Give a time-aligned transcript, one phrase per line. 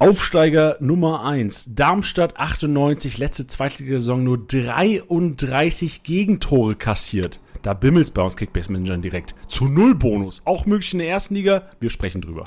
[0.00, 1.74] Aufsteiger Nummer 1.
[1.74, 7.38] Darmstadt 98, letzte Zweitligasaison nur 33 Gegentore kassiert.
[7.60, 9.34] Da bimmelt's bei uns Kickbase-Managern direkt.
[9.46, 10.40] Zu Null Bonus.
[10.46, 11.68] Auch möglich in der ersten Liga.
[11.80, 12.46] Wir sprechen drüber.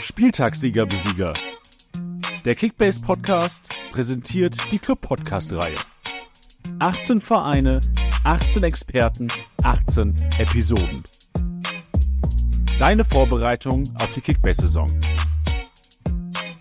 [0.00, 1.34] Spieltagssieger-Besieger.
[2.44, 5.76] Der Kickbase-Podcast präsentiert die Club-Podcast-Reihe.
[6.80, 7.80] 18 Vereine,
[8.24, 9.28] 18 Experten,
[9.62, 11.04] 18 Episoden.
[12.80, 14.88] Deine Vorbereitung auf die Kickbase-Saison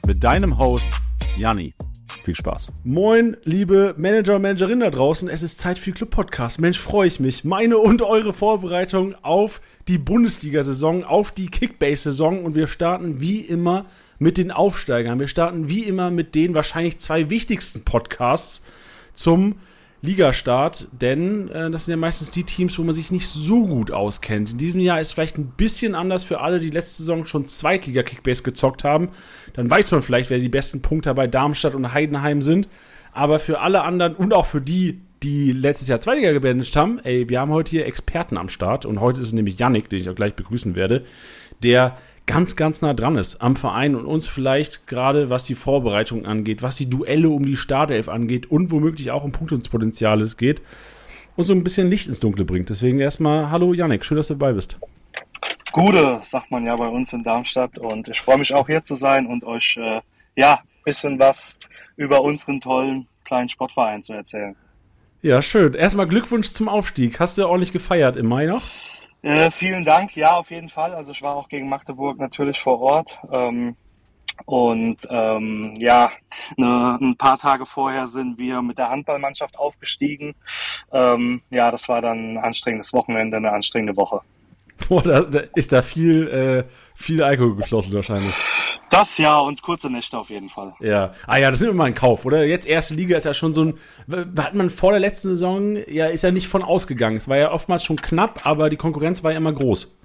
[0.10, 0.90] mit deinem Host
[1.38, 1.76] Janni.
[2.24, 2.72] Viel Spaß.
[2.84, 5.30] Moin, liebe Manager und Managerinnen da draußen.
[5.30, 6.60] Es ist Zeit für Club Podcast.
[6.60, 7.44] Mensch, freue ich mich.
[7.44, 12.44] Meine und eure Vorbereitung auf die Bundesliga-Saison, auf die Kickbase-Saison.
[12.44, 13.86] Und wir starten wie immer
[14.18, 15.20] mit den Aufsteigern.
[15.20, 18.66] Wir starten wie immer mit den wahrscheinlich zwei wichtigsten Podcasts
[19.14, 19.58] zum
[20.02, 23.92] Ligastart, denn äh, das sind ja meistens die Teams, wo man sich nicht so gut
[23.92, 24.52] auskennt.
[24.52, 28.44] In diesem Jahr ist vielleicht ein bisschen anders für alle, die letzte Saison schon Zweitliga-Kickbase
[28.44, 29.10] gezockt haben.
[29.60, 32.70] Dann weiß man vielleicht, wer die besten Punkte bei Darmstadt und Heidenheim sind.
[33.12, 37.28] Aber für alle anderen und auch für die, die letztes Jahr Zweitliga gebandigt haben, ey,
[37.28, 40.10] wir haben heute hier Experten am Start und heute ist es nämlich Yannick, den ich
[40.10, 41.04] auch gleich begrüßen werde,
[41.62, 46.26] der ganz, ganz nah dran ist am Verein und uns vielleicht gerade, was die Vorbereitung
[46.26, 50.62] angeht, was die Duelle um die Startelf angeht und womöglich auch um Punktungspotenzial geht,
[51.36, 52.70] und so ein bisschen Licht ins Dunkle bringt.
[52.70, 54.80] Deswegen erstmal, hallo Janik, schön, dass du dabei bist.
[55.72, 58.96] Gute, sagt man ja bei uns in Darmstadt und ich freue mich auch hier zu
[58.96, 60.02] sein und euch äh,
[60.36, 61.58] ja ein bisschen was
[61.96, 64.56] über unseren tollen kleinen Sportverein zu erzählen.
[65.22, 65.74] Ja, schön.
[65.74, 67.20] Erstmal Glückwunsch zum Aufstieg.
[67.20, 68.64] Hast du ordentlich gefeiert im Mai noch?
[69.22, 70.94] Äh, vielen Dank, ja, auf jeden Fall.
[70.94, 73.20] Also ich war auch gegen Magdeburg natürlich vor Ort.
[73.32, 73.76] Ähm,
[74.46, 76.12] und ähm, ja,
[76.56, 80.36] ne, ein paar Tage vorher sind wir mit der Handballmannschaft aufgestiegen.
[80.94, 84.22] Ähm, ja, das war dann ein anstrengendes Wochenende, eine anstrengende Woche.
[84.88, 86.64] Boah, da, da ist da viel, äh,
[86.96, 88.34] viel Alkohol geflossen wahrscheinlich.
[88.90, 90.74] Das ja und kurze Nächte auf jeden Fall.
[90.80, 91.14] Ja.
[91.28, 92.44] Ah ja, das nimmt man in Kauf, oder?
[92.44, 93.74] Jetzt erste Liga ist ja schon so ein.
[94.38, 97.18] Hat man vor der letzten Saison, ja, ist ja nicht von ausgegangen.
[97.18, 99.96] Es war ja oftmals schon knapp, aber die Konkurrenz war ja immer groß.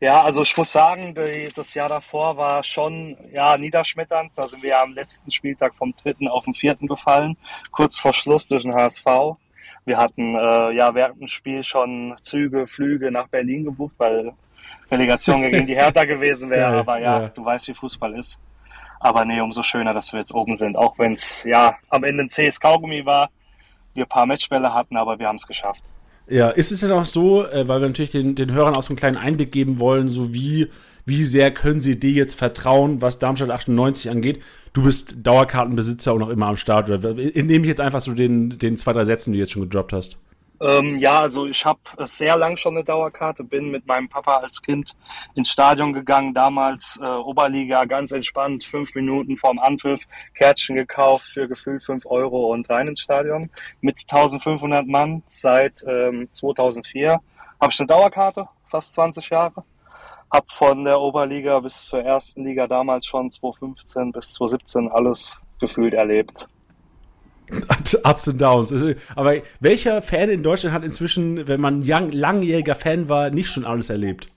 [0.00, 4.32] Ja, also ich muss sagen, die, das Jahr davor war schon ja, niederschmetternd.
[4.34, 7.36] Da sind wir am letzten Spieltag vom dritten auf den vierten gefallen,
[7.70, 9.04] kurz vor Schluss durch den HSV.
[9.86, 14.32] Wir hatten äh, ja während dem Spiel schon Züge, Flüge nach Berlin gebucht, weil
[14.90, 16.72] Relegation gegen die Hertha gewesen wäre.
[16.72, 18.38] Geil, aber ja, ja, du weißt, wie Fußball ist.
[18.98, 20.76] Aber nee, umso schöner, dass wir jetzt oben sind.
[20.76, 23.30] Auch wenn es ja am Ende ein CS Kaugummi war,
[23.94, 25.84] wir ein paar Matchbälle hatten, aber wir haben es geschafft.
[26.28, 28.90] Ja, ist es denn auch so, äh, weil wir natürlich den, den Hörern auch so
[28.90, 30.68] einen kleinen Einblick geben wollen, so wie,
[31.06, 34.42] wie sehr können sie dir jetzt vertrauen, was Darmstadt 98 angeht?
[34.72, 36.90] Du bist Dauerkartenbesitzer und auch immer am Start.
[36.90, 39.62] Oder nehme ich jetzt einfach so den, den zwei, drei Sätzen, die du jetzt schon
[39.62, 40.20] gedroppt hast?
[40.60, 44.62] Ähm, ja, also ich habe sehr lang schon eine Dauerkarte, bin mit meinem Papa als
[44.62, 44.96] Kind
[45.34, 51.46] ins Stadion gegangen, damals äh, Oberliga, ganz entspannt, fünf Minuten vorm Anpfiff, Kärtchen gekauft für
[51.46, 53.50] gefühlt fünf Euro und rein ins Stadion
[53.80, 57.20] mit 1500 Mann seit ähm, 2004.
[57.60, 59.62] Habe ich eine Dauerkarte, fast 20 Jahre.
[60.36, 65.94] Hab von der Oberliga bis zur ersten Liga damals schon 2015 bis 2017 alles gefühlt
[65.94, 66.46] erlebt.
[68.04, 68.84] Ups und Downs.
[69.14, 73.64] Aber welcher Fan in Deutschland hat inzwischen, wenn man young, langjähriger Fan war, nicht schon
[73.64, 74.28] alles erlebt?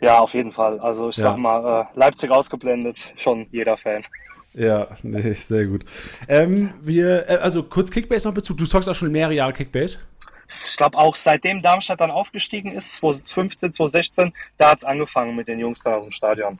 [0.00, 0.78] Ja, auf jeden Fall.
[0.78, 1.24] Also ich ja.
[1.24, 4.04] sag mal, äh, Leipzig ausgeblendet, schon jeder Fan.
[4.54, 5.84] Ja, nee, sehr gut.
[6.28, 8.58] Ähm, wir, äh, also kurz Kickbase noch Bezug.
[8.58, 9.98] Du zockst auch schon mehrere Jahre Kickbase?
[10.48, 15.48] Ich glaube auch seitdem Darmstadt dann aufgestiegen ist, 2015, 2016, da hat es angefangen mit
[15.48, 16.58] den Jungs da aus dem Stadion.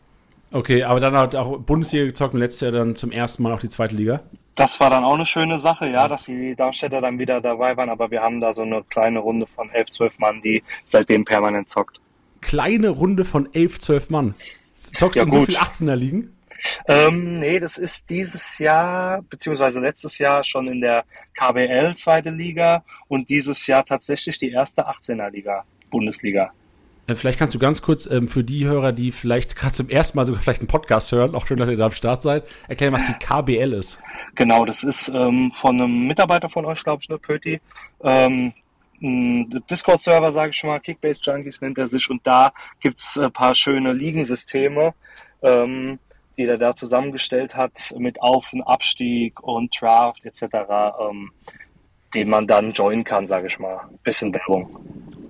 [0.53, 3.61] Okay, aber dann hat auch Bundesliga gezockt und letztes Jahr dann zum ersten Mal auch
[3.61, 4.21] die zweite Liga?
[4.55, 7.91] Das war dann auch eine schöne Sache, ja, dass die Darmstädter dann wieder dabei waren,
[7.91, 11.69] aber wir haben da so eine kleine Runde von 11, 12 Mann, die seitdem permanent
[11.69, 12.01] zockt.
[12.41, 14.35] Kleine Runde von 11, 12 Mann?
[14.77, 16.36] Zockst ja, du in so viel 18er liegen?
[16.87, 21.05] Ähm, nee, das ist dieses Jahr, beziehungsweise letztes Jahr schon in der
[21.35, 26.53] KBL zweite Liga und dieses Jahr tatsächlich die erste 18er Liga, Bundesliga.
[27.07, 30.19] Äh, vielleicht kannst du ganz kurz ähm, für die Hörer, die vielleicht gerade zum ersten
[30.19, 32.93] Mal sogar vielleicht einen Podcast hören, auch schön, dass ihr da am Start seid, erklären,
[32.93, 34.03] was die KBL ist.
[34.35, 37.61] Genau, das ist ähm, von einem Mitarbeiter von euch, glaube ich, ne, Pöti.
[38.03, 38.53] Ähm,
[39.01, 43.55] Discord-Server, sage ich schon mal, Kickbase Junkies nennt er sich und da gibt's ein paar
[43.55, 44.95] schöne Ligensysteme,
[45.43, 45.99] ähm,
[46.37, 51.33] die er da zusammengestellt hat mit Auf- und Abstieg und Draft etc., ähm,
[52.15, 53.89] den man dann joinen kann, sage ich mal.
[54.05, 54.77] Bisschen Werbung.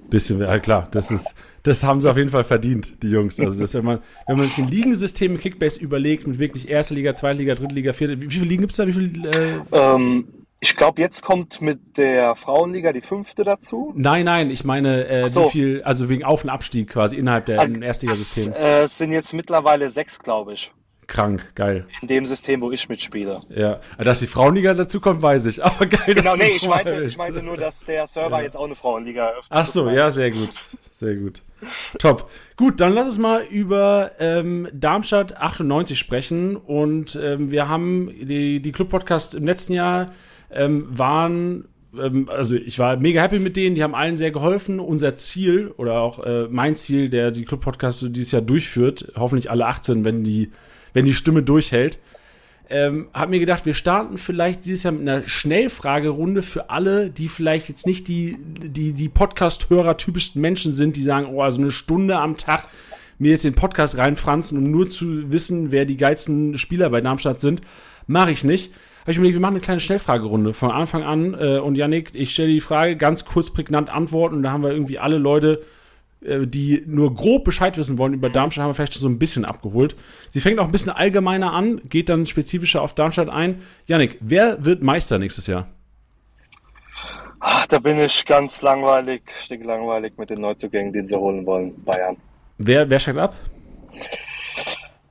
[0.09, 1.35] Bisschen, ja klar, das ist
[1.67, 3.41] das haben sie auf jeden Fall verdient, die Jungs.
[3.41, 6.95] Also, das, wenn, man, wenn man sich ein Ligensystem im Kickbase überlegt, mit wirklich erste
[6.95, 8.87] Liga, zweite Liga, dritte Liga, vierte, wie, viele Ligen gibt es da?
[8.87, 10.29] Wie viel, äh ähm,
[10.61, 13.93] ich glaube, jetzt kommt mit der Frauenliga die fünfte dazu.
[13.97, 15.47] Nein, nein, ich meine, äh, so.
[15.47, 18.57] wie viel, also wegen Auf- und Abstieg quasi innerhalb der ah, Erstligasystems.
[18.57, 20.71] Äh, es sind jetzt mittlerweile sechs, glaube ich.
[21.07, 21.87] Krank, geil.
[22.03, 23.43] In dem System, wo ich mitspiele.
[23.49, 25.65] Ja, dass die Frauenliga dazu kommt, weiß ich.
[25.65, 26.15] Aber geil.
[26.15, 28.45] Genau, nee, ich meinte, ich meinte nur, dass der Server ja.
[28.45, 29.51] jetzt auch eine Frauenliga eröffnet.
[29.51, 30.51] Ach so, ja, sehr gut.
[30.93, 31.43] Sehr gut.
[31.99, 32.31] Top.
[32.57, 36.57] Gut, dann lass uns mal über ähm, Darmstadt 98 sprechen.
[36.57, 40.13] Und ähm, wir haben die, die Club-Podcast im letzten Jahr
[40.51, 41.69] ähm, waren
[41.99, 44.81] ähm, also ich war mega happy mit denen, die haben allen sehr geholfen.
[44.81, 49.51] Unser Ziel oder auch äh, mein Ziel, der die Club-Podcast so dieses Jahr durchführt, hoffentlich
[49.51, 50.51] alle 18, wenn die,
[50.97, 51.99] wenn die Stimme durchhält,
[52.71, 57.29] ähm, hab mir gedacht, wir starten vielleicht dieses Jahr mit einer Schnellfragerunde für alle, die
[57.29, 61.71] vielleicht jetzt nicht die, die, die Podcast-Hörer typischsten Menschen sind, die sagen, oh, also eine
[61.71, 62.67] Stunde am Tag
[63.19, 67.41] mir jetzt den Podcast reinfranzen, um nur zu wissen, wer die geilsten Spieler bei Darmstadt
[67.41, 67.61] sind.
[68.07, 68.73] Mache ich nicht
[69.07, 71.35] habe ich mir gedacht, wir machen eine kleine Schnellfragerunde von Anfang an.
[71.35, 74.35] Äh, und Yannick, ich stelle die Frage ganz kurz prägnant antworten.
[74.35, 75.63] Und da haben wir irgendwie alle Leute,
[76.21, 79.45] die nur grob Bescheid wissen wollen über Darmstadt, haben wir vielleicht schon so ein bisschen
[79.45, 79.97] abgeholt.
[80.31, 83.63] Sie fängt auch ein bisschen allgemeiner an, geht dann spezifischer auf Darmstadt ein.
[83.87, 85.67] Yannick, wer wird Meister nächstes Jahr?
[87.41, 91.85] Ach, da bin ich ganz langweilig, sticklangweilig mit den Neuzugängen, den sie holen wollen.
[91.85, 92.17] Bayern.
[92.59, 93.37] Wer, wer steigt ab?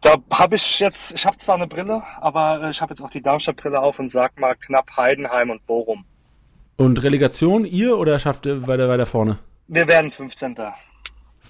[0.02, 3.10] Da habe ich jetzt, ich habe zwar eine Brille, aber äh, ich habe jetzt auch
[3.10, 6.06] die Darmstadt-Brille auf und sag mal knapp Heidenheim und Bochum.
[6.78, 9.40] Und Relegation, ihr oder schafft ihr weiter, weiter vorne?
[9.68, 10.56] Wir werden 15.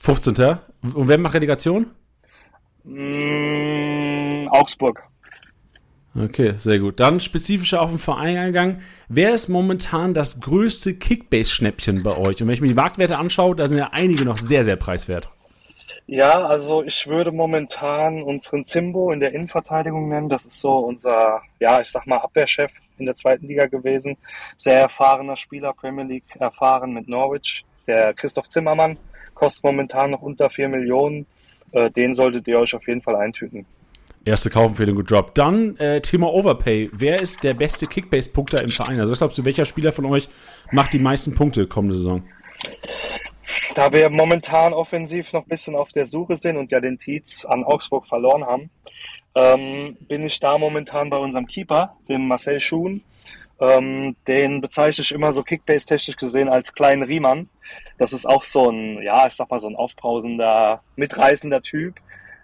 [0.06, 0.60] 15.
[0.94, 1.88] Und wer macht Relegation?
[2.84, 5.02] Mm, Augsburg.
[6.16, 7.00] Okay, sehr gut.
[7.00, 8.84] Dann spezifischer auf den Verein eingegangen.
[9.10, 12.40] Wer ist momentan das größte Kickbase-Schnäppchen bei euch?
[12.40, 15.30] Und wenn ich mir die Marktwerte anschaue, da sind ja einige noch sehr, sehr preiswert.
[16.06, 20.30] Ja, also ich würde momentan unseren Zimbo in der Innenverteidigung nennen.
[20.30, 24.18] Das ist so unser, ja, ich sag mal, Abwehrchef in der zweiten Liga gewesen.
[24.56, 27.66] Sehr erfahrener Spieler, Premier League erfahren mit Norwich.
[27.88, 28.98] Der Christoph Zimmermann
[29.36, 31.28] kostet momentan noch unter 4 Millionen.
[31.72, 33.66] Äh, den solltet ihr euch auf jeden Fall eintüten.
[34.24, 35.38] Erste Kaufempfehlung gedroppt.
[35.38, 36.90] Dann äh, Thema Overpay.
[36.92, 39.00] Punkter ist der beste Kickbase-Punkter im Verein?
[39.00, 40.28] Also was glaubst du, welcher Spieler von euch
[40.72, 42.24] macht die meisten Punkte kommende Saison?
[43.76, 47.46] Da wir momentan offensiv noch ein bisschen auf der Suche sind und ja den Tietz
[47.46, 48.70] an Augsburg verloren haben,
[49.36, 53.04] ähm, bin ich da momentan bei unserem Keeper, dem Marcel Schuhn.
[53.60, 57.50] Ähm, den bezeichne ich immer so Kickbase-technisch gesehen als kleinen Riemann.
[57.98, 61.96] Das ist auch so ein, ja, ich sag mal, so ein aufbrausender, mitreißender Typ.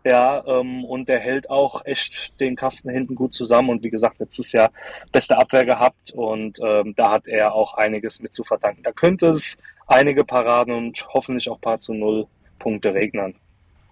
[0.03, 3.69] Ja, ähm, und der hält auch echt den Kasten hinten gut zusammen.
[3.69, 4.71] Und wie gesagt, letztes Jahr
[5.11, 8.81] beste Abwehr gehabt und ähm, da hat er auch einiges mit zu verdanken.
[8.83, 12.27] Da könnte es einige Paraden und hoffentlich auch paar zu null
[12.57, 13.35] Punkte regnen.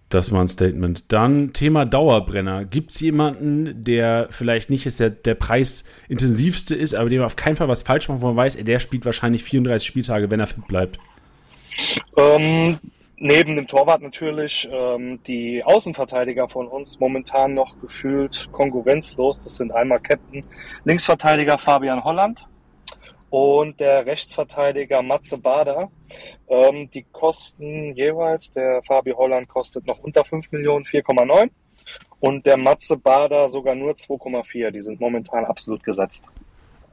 [0.09, 1.11] Das war ein Statement.
[1.11, 2.65] Dann Thema Dauerbrenner.
[2.65, 7.55] Gibt es jemanden, der vielleicht nicht ist der, der preisintensivste ist, aber dem auf keinen
[7.55, 10.67] Fall was falsch macht, wo man weiß, der spielt wahrscheinlich 34 Spieltage, wenn er fit
[10.67, 10.99] bleibt?
[12.17, 12.79] Ähm,
[13.17, 19.39] neben dem Torwart natürlich ähm, die Außenverteidiger von uns momentan noch gefühlt konkurrenzlos.
[19.41, 20.43] Das sind einmal Captain
[20.85, 22.45] Linksverteidiger Fabian Holland,
[23.29, 25.89] und der Rechtsverteidiger Matze Bader.
[26.47, 31.49] Ähm, die kosten jeweils, der Fabi Holland kostet noch unter 5 Millionen, 4,9
[32.19, 34.71] und der Matze Bader sogar nur 2,4.
[34.71, 36.25] Die sind momentan absolut gesetzt.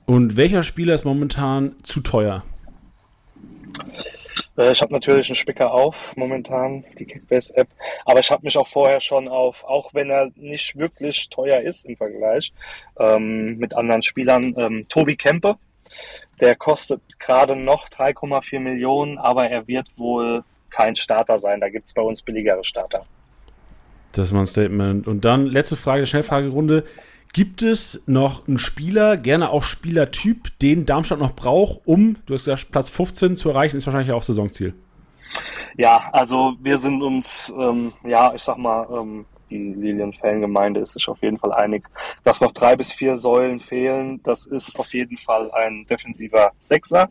[0.05, 2.45] Und welcher Spieler ist momentan zu teuer?
[4.57, 7.69] Äh, ich habe natürlich einen Spicker auf, momentan die Kickbase-App,
[8.05, 11.85] aber ich habe mich auch vorher schon auf, auch wenn er nicht wirklich teuer ist
[11.87, 12.53] im Vergleich
[12.99, 15.57] ähm, mit anderen Spielern, ähm, Tobi Kempe,
[16.41, 21.61] der kostet gerade noch 3,4 Millionen, aber er wird wohl kein Starter sein.
[21.61, 23.07] Da gibt es bei uns billigere Starter.
[24.13, 25.07] Das war ein Statement.
[25.07, 26.85] Und dann letzte Frage, Schnellfragerunde.
[27.33, 32.47] Gibt es noch einen Spieler, gerne auch Spielertyp, den Darmstadt noch braucht, um, du hast
[32.47, 34.73] gesagt, Platz 15 zu erreichen, ist wahrscheinlich auch Saisonziel?
[35.77, 41.09] Ja, also wir sind uns, ähm, ja, ich sag mal, ähm, die Lilien-Fangemeinde ist sich
[41.09, 41.89] auf jeden Fall einig,
[42.25, 44.21] dass noch drei bis vier Säulen fehlen.
[44.23, 47.11] Das ist auf jeden Fall ein defensiver Sechser,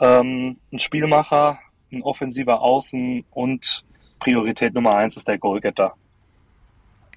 [0.00, 1.58] ähm, ein Spielmacher,
[1.92, 3.84] ein offensiver Außen und
[4.18, 5.94] Priorität Nummer eins ist der Goalgetter.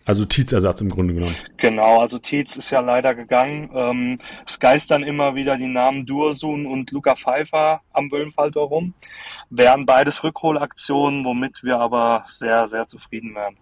[0.06, 1.36] Also Tietz-Ersatz im Grunde genommen.
[1.58, 3.70] Genau, also Tietz ist ja leider gegangen.
[3.74, 8.94] Ähm, es geistern immer wieder die Namen Dursun und Luca Pfeiffer am Böllenfalltor rum.
[9.52, 13.58] Wären beides Rückholaktionen, womit wir aber sehr, sehr zufrieden wären.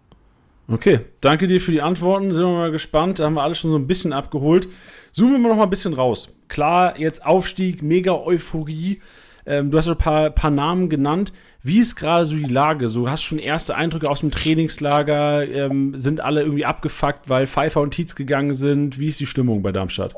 [0.72, 2.34] Okay, danke dir für die Antworten.
[2.34, 3.20] Sind wir mal gespannt.
[3.20, 4.68] Da haben wir alles schon so ein bisschen abgeholt.
[5.14, 6.38] Zoomen wir noch mal ein bisschen raus.
[6.48, 9.00] Klar, jetzt Aufstieg, mega Euphorie.
[9.48, 11.34] Ähm, du hast ein paar, paar Namen genannt.
[11.64, 12.88] Wie ist gerade so die Lage?
[12.88, 15.48] So hast schon erste Eindrücke aus dem Trainingslager?
[15.48, 19.00] Ähm, sind alle irgendwie abgefuckt, weil Pfeiffer und Tietz gegangen sind?
[19.00, 20.14] Wie ist die Stimmung bei Darmstadt?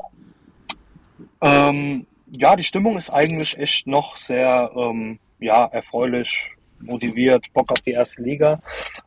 [1.40, 7.80] Ähm, ja, die Stimmung ist eigentlich echt noch sehr ähm, ja, erfreulich motiviert, Bock auf
[7.80, 8.60] die erste Liga.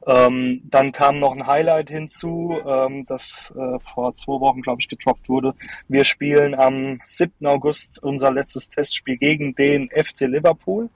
[0.08, 4.88] Ähm, dann kam noch ein Highlight hinzu, ähm, das äh, vor zwei Wochen, glaube ich,
[4.88, 5.56] getroppt wurde.
[5.88, 7.46] Wir spielen am 7.
[7.48, 10.90] August unser letztes Testspiel gegen den FC Liverpool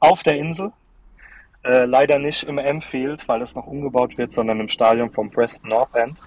[0.00, 0.72] auf der Insel.
[1.66, 5.70] Äh, leider nicht im M-Field, weil es noch umgebaut wird, sondern im Stadion vom Preston
[5.70, 6.18] North End.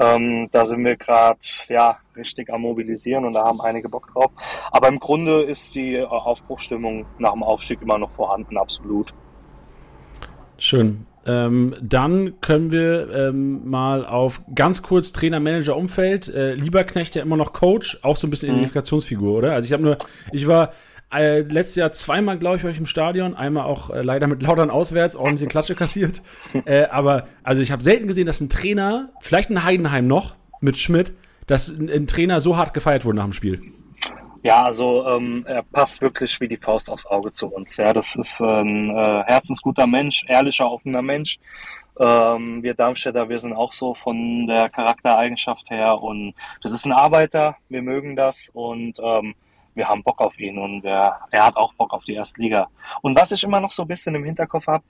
[0.00, 4.32] Ähm, da sind wir gerade ja, richtig am Mobilisieren und da haben einige Bock drauf.
[4.72, 9.12] Aber im Grunde ist die äh, Aufbruchstimmung nach dem Aufstieg immer noch vorhanden, absolut.
[10.56, 11.06] Schön.
[11.26, 16.28] Ähm, dann können wir ähm, mal auf ganz kurz Trainer-Manager-Umfeld.
[16.28, 18.56] Äh, Lieberknecht ja immer noch Coach, auch so ein bisschen mhm.
[18.56, 19.52] Identifikationsfigur, oder?
[19.52, 19.98] Also ich habe nur,
[20.32, 20.72] ich war
[21.12, 23.34] äh, letztes Jahr zweimal, glaube ich, euch im Stadion.
[23.34, 26.22] Einmal auch äh, leider mit Lautern auswärts, ordentlich Klatsche kassiert.
[26.64, 30.78] äh, aber also ich habe selten gesehen, dass ein Trainer, vielleicht ein Heidenheim noch mit
[30.78, 31.12] Schmidt,
[31.46, 33.60] dass ein, ein Trainer so hart gefeiert wurde nach dem Spiel.
[34.42, 37.76] Ja, also ähm, er passt wirklich wie die Faust aufs Auge zu uns.
[37.76, 41.38] Ja, das ist ein äh, herzensguter Mensch, ehrlicher, offener Mensch.
[41.98, 46.92] Ähm, wir Darmstädter, wir sind auch so von der Charaktereigenschaft her und das ist ein
[46.92, 47.56] Arbeiter.
[47.68, 49.34] Wir mögen das und ähm,
[49.74, 52.68] wir haben Bock auf ihn und wir, er hat auch Bock auf die erste Liga.
[53.02, 54.84] Und was ich immer noch so ein bisschen im Hinterkopf habe,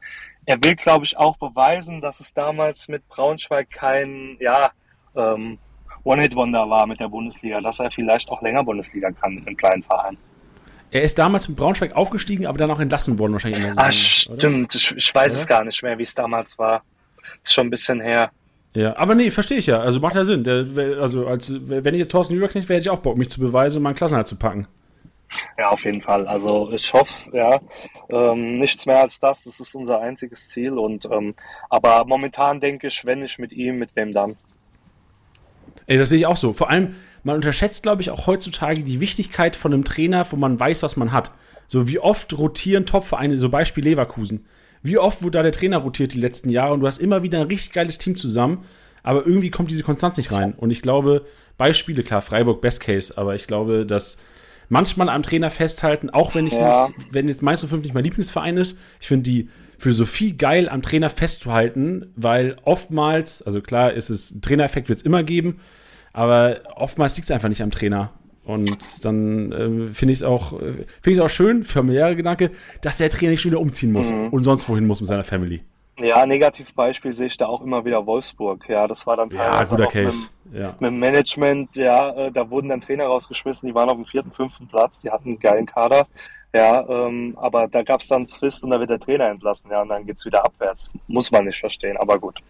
[0.46, 4.70] er will, glaube ich, auch beweisen, dass es damals mit Braunschweig kein, ja,
[5.16, 5.58] ähm,
[6.04, 9.82] One-Hit-Wonder war mit der Bundesliga, dass er vielleicht auch länger Bundesliga kann mit einem kleinen
[9.82, 10.16] Verein.
[10.90, 13.88] Er ist damals mit Braunschweig aufgestiegen, aber dann auch entlassen worden wahrscheinlich in der Saison.
[13.88, 14.74] Ah, stimmt.
[14.74, 15.40] Ich, ich, weiß oder?
[15.40, 16.82] es gar nicht mehr, wie es damals war.
[17.44, 18.30] Ist schon ein bisschen her.
[18.74, 19.80] Ja, aber nee, verstehe ich ja.
[19.80, 20.42] Also macht ja Sinn.
[20.44, 20.66] Der,
[21.00, 23.78] also als, wenn ich jetzt Thorsten Überknecht wäre, hätte ich auch Bock, mich zu beweisen
[23.78, 24.66] und meinen Klassenhalt zu packen.
[25.56, 26.26] Ja, auf jeden Fall.
[26.26, 27.60] Also ich hoffe es, ja.
[28.12, 29.44] Ähm, nichts mehr als das.
[29.44, 30.76] Das ist unser einziges Ziel.
[30.76, 31.34] Und ähm,
[31.68, 34.36] aber momentan denke ich, wenn ich mit ihm, mit wem dann?
[35.86, 36.52] Ey, das sehe ich auch so.
[36.52, 36.94] Vor allem,
[37.24, 40.96] man unterschätzt, glaube ich, auch heutzutage die Wichtigkeit von einem Trainer, wo man weiß, was
[40.96, 41.32] man hat.
[41.66, 44.46] So wie oft rotieren Topvereine, so Beispiel Leverkusen.
[44.82, 47.40] Wie oft wurde da der Trainer rotiert die letzten Jahre und du hast immer wieder
[47.40, 48.64] ein richtig geiles Team zusammen,
[49.02, 50.54] aber irgendwie kommt diese Konstanz nicht rein.
[50.56, 51.26] Und ich glaube,
[51.58, 54.18] Beispiele, klar, Freiburg Best Case, aber ich glaube, dass
[54.68, 56.88] manchmal am Trainer festhalten, auch wenn ich ja.
[56.88, 59.48] nicht, wenn jetzt Meister 5 nicht mein Lieblingsverein ist, ich finde die
[59.80, 65.22] Philosophie geil, am Trainer festzuhalten, weil oftmals, also klar, ist es, Trainereffekt wird es immer
[65.22, 65.58] geben,
[66.12, 68.12] aber oftmals liegt es einfach nicht am Trainer.
[68.44, 72.50] Und dann äh, finde ich es auch, äh, find ich auch schön, familiärer Gedanke,
[72.82, 74.28] dass der Trainer nicht schon wieder umziehen muss mhm.
[74.28, 75.62] und sonst wohin muss mit seiner Family.
[75.98, 78.68] Ja, Negativbeispiel sehe ich da auch immer wieder Wolfsburg.
[78.68, 80.28] Ja, das war dann teilweise ja, guter Case.
[80.44, 80.68] Mit, ja.
[80.80, 84.32] mit dem Management, ja, äh, da wurden dann Trainer rausgeschmissen, die waren auf dem vierten,
[84.32, 86.06] fünften Platz, die hatten einen geilen Kader.
[86.52, 89.82] Ja, ähm, aber da gab es dann Zwist und da wird der Trainer entlassen, ja,
[89.82, 90.90] und dann geht es wieder abwärts.
[91.06, 92.40] Muss man nicht verstehen, aber gut.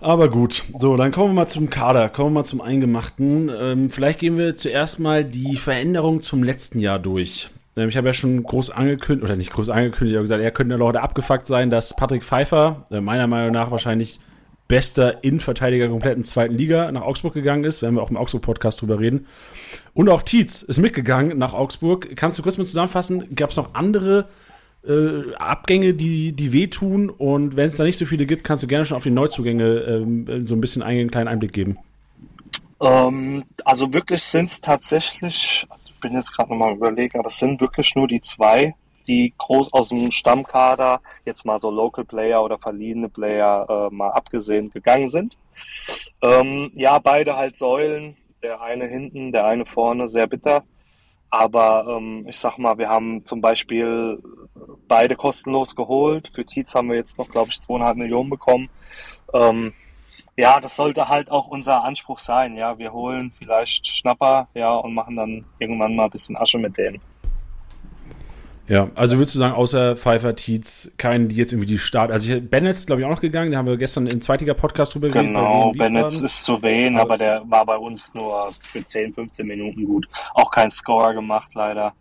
[0.00, 3.50] Aber gut, so, dann kommen wir mal zum Kader, kommen wir mal zum Eingemachten.
[3.56, 7.50] Ähm, vielleicht gehen wir zuerst mal die Veränderung zum letzten Jahr durch.
[7.76, 10.74] Ähm, ich habe ja schon groß angekündigt, oder nicht groß angekündigt, aber gesagt, er könnte
[10.76, 14.20] Leute abgefuckt sein, dass Patrick Pfeiffer, äh, meiner Meinung nach wahrscheinlich
[14.68, 17.82] bester Innenverteidiger der kompletten zweiten Liga nach Augsburg gegangen ist.
[17.82, 19.26] Werden wir auch im Augsburg-Podcast drüber reden.
[19.94, 22.14] Und auch Tietz ist mitgegangen nach Augsburg.
[22.16, 23.34] Kannst du kurz mal zusammenfassen?
[23.34, 24.28] Gab es noch andere
[24.86, 27.08] äh, Abgänge, die, die wehtun?
[27.08, 29.64] Und wenn es da nicht so viele gibt, kannst du gerne schon auf die Neuzugänge
[29.64, 31.78] ähm, so ein bisschen einen kleinen Einblick geben.
[32.80, 37.60] Ähm, also wirklich sind es tatsächlich, ich bin jetzt gerade nochmal überlegen, aber es sind
[37.60, 38.74] wirklich nur die zwei,
[39.08, 44.10] die groß aus dem Stammkader, jetzt mal so Local Player oder verliehene Player äh, mal
[44.10, 45.36] abgesehen, gegangen sind.
[46.22, 50.62] Ähm, ja, beide halt Säulen, der eine hinten, der eine vorne, sehr bitter.
[51.30, 54.22] Aber ähm, ich sag mal, wir haben zum Beispiel
[54.86, 56.30] beide kostenlos geholt.
[56.34, 58.70] Für Tietz haben wir jetzt noch, glaube ich, zweieinhalb Millionen bekommen.
[59.34, 59.74] Ähm,
[60.36, 62.56] ja, das sollte halt auch unser Anspruch sein.
[62.56, 66.78] Ja, wir holen vielleicht Schnapper, ja, und machen dann irgendwann mal ein bisschen Asche mit
[66.78, 67.00] denen.
[68.68, 72.10] Ja, also würdest du sagen, außer Pfeiffer, Tietz, keinen, die jetzt irgendwie die Start.
[72.10, 73.50] Also ich, Bennett glaube ich, auch noch gegangen.
[73.50, 75.28] Da haben wir gestern im zweitiger Podcast drüber geredet.
[75.28, 79.84] Genau, Bennett ist zu wen, aber, der war bei uns nur für 10, 15 Minuten
[79.86, 80.06] gut.
[80.34, 81.94] Auch kein Scorer gemacht, leider.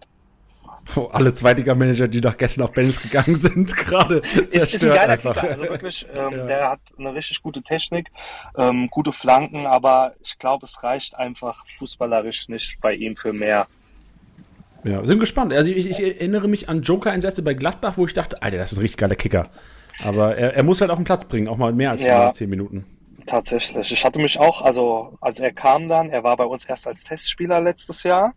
[0.95, 4.89] Oh, alle Zweitliga-Manager, die nach gestern auf Bennett gegangen sind, gerade zerstört ist, ist ein
[4.89, 5.35] geiler einfach.
[5.35, 5.49] Kicker.
[5.49, 6.45] Also wirklich, ähm, ja.
[6.45, 8.11] der hat eine richtig gute Technik,
[8.57, 13.67] ähm, gute Flanken, aber ich glaube, es reicht einfach fußballerisch nicht bei ihm für mehr.
[14.83, 15.53] Ja, sind gespannt.
[15.53, 18.77] Also ich, ich erinnere mich an Joker-Einsätze bei Gladbach, wo ich dachte, Alter, das ist
[18.77, 19.49] ein richtig geiler Kicker.
[20.03, 22.49] Aber er, er muss halt auf den Platz bringen, auch mal mehr als ja, 10
[22.49, 22.85] Minuten.
[23.25, 23.91] Tatsächlich.
[23.91, 27.03] Ich hatte mich auch, also als er kam dann, er war bei uns erst als
[27.03, 28.33] Testspieler letztes Jahr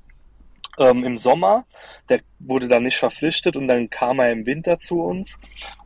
[0.79, 1.65] ähm, im Sommer.
[2.09, 5.39] Der wurde dann nicht verpflichtet und dann kam er im Winter zu uns.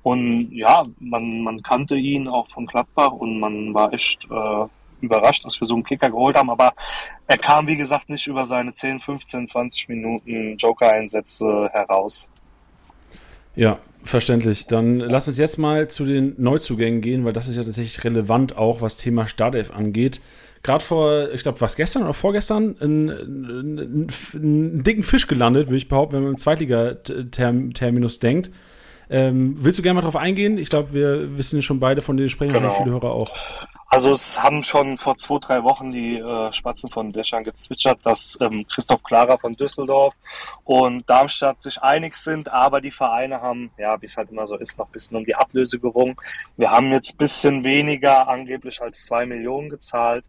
[0.03, 4.67] Und ja, man, man kannte ihn auch von Gladbach und man war echt äh,
[5.05, 6.73] überrascht, dass wir so einen Kicker geholt haben, aber
[7.27, 12.29] er kam, wie gesagt, nicht über seine 10, 15, 20 Minuten Joker-Einsätze heraus.
[13.55, 14.67] Ja, Verständlich.
[14.67, 18.57] Dann lass uns jetzt mal zu den Neuzugängen gehen, weil das ist ja tatsächlich relevant
[18.57, 20.21] auch, was Thema Startelf angeht.
[20.63, 24.09] Gerade vor, ich glaube, was gestern oder vorgestern, einen,
[24.85, 28.51] dicken Fisch gelandet, würde ich behaupten, wenn man im Zweitliga-Terminus denkt.
[29.09, 30.59] Ähm, willst du gerne mal drauf eingehen?
[30.59, 32.71] Ich glaube, wir wissen schon beide, von denen sprechen genau.
[32.71, 33.35] viele Hörer auch.
[33.95, 38.37] Also es haben schon vor zwei, drei Wochen die äh, Spatzen von Deschan gezwitschert, dass
[38.41, 40.17] ähm, Christoph Klara von Düsseldorf
[40.65, 44.57] und Darmstadt sich einig sind, aber die Vereine haben, ja, wie es halt immer so
[44.57, 46.17] ist, noch ein bisschen um die Ablöse gerungen.
[46.57, 50.25] Wir haben jetzt ein bisschen weniger, angeblich als zwei Millionen gezahlt.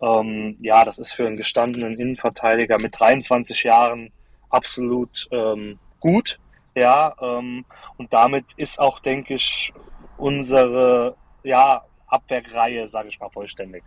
[0.00, 4.12] Ähm, ja, das ist für einen gestandenen Innenverteidiger mit 23 Jahren
[4.50, 6.38] absolut ähm, gut.
[6.76, 7.64] Ja, ähm,
[7.96, 9.72] und damit ist auch, denke ich,
[10.16, 13.82] unsere ja, Abwehrreihe, sage ich mal, vollständig.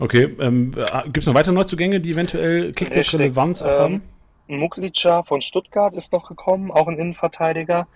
[0.00, 3.94] Okay, ähm, äh, gibt es noch weitere Neuzugänge, die eventuell Kickbase-Relevanz haben?
[3.94, 4.02] Ähm,
[4.58, 7.86] Muklica von Stuttgart ist noch gekommen, auch ein Innenverteidiger.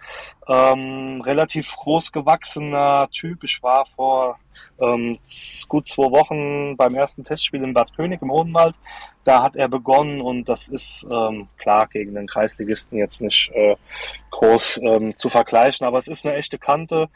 [0.49, 3.45] Ähm, relativ groß gewachsener Typ.
[3.45, 4.38] Ich war vor
[4.81, 5.19] ähm,
[5.69, 8.75] gut zwei Wochen beim ersten Testspiel in Bad König im Odenwald.
[9.25, 13.76] Da hat er begonnen und das ist ähm, klar gegen den Kreisligisten jetzt nicht äh,
[14.31, 17.09] groß ähm, zu vergleichen, aber es ist eine echte Kante.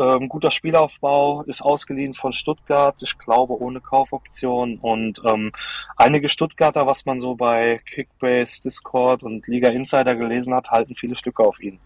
[0.00, 4.78] Ähm, guter Spielaufbau, ist ausgeliehen von Stuttgart, ich glaube ohne Kaufoption.
[4.78, 5.52] Und ähm,
[5.96, 11.16] einige Stuttgarter, was man so bei Kickbase, Discord und Liga Insider gelesen hat, halten viele
[11.16, 11.78] Stücke auf ihn.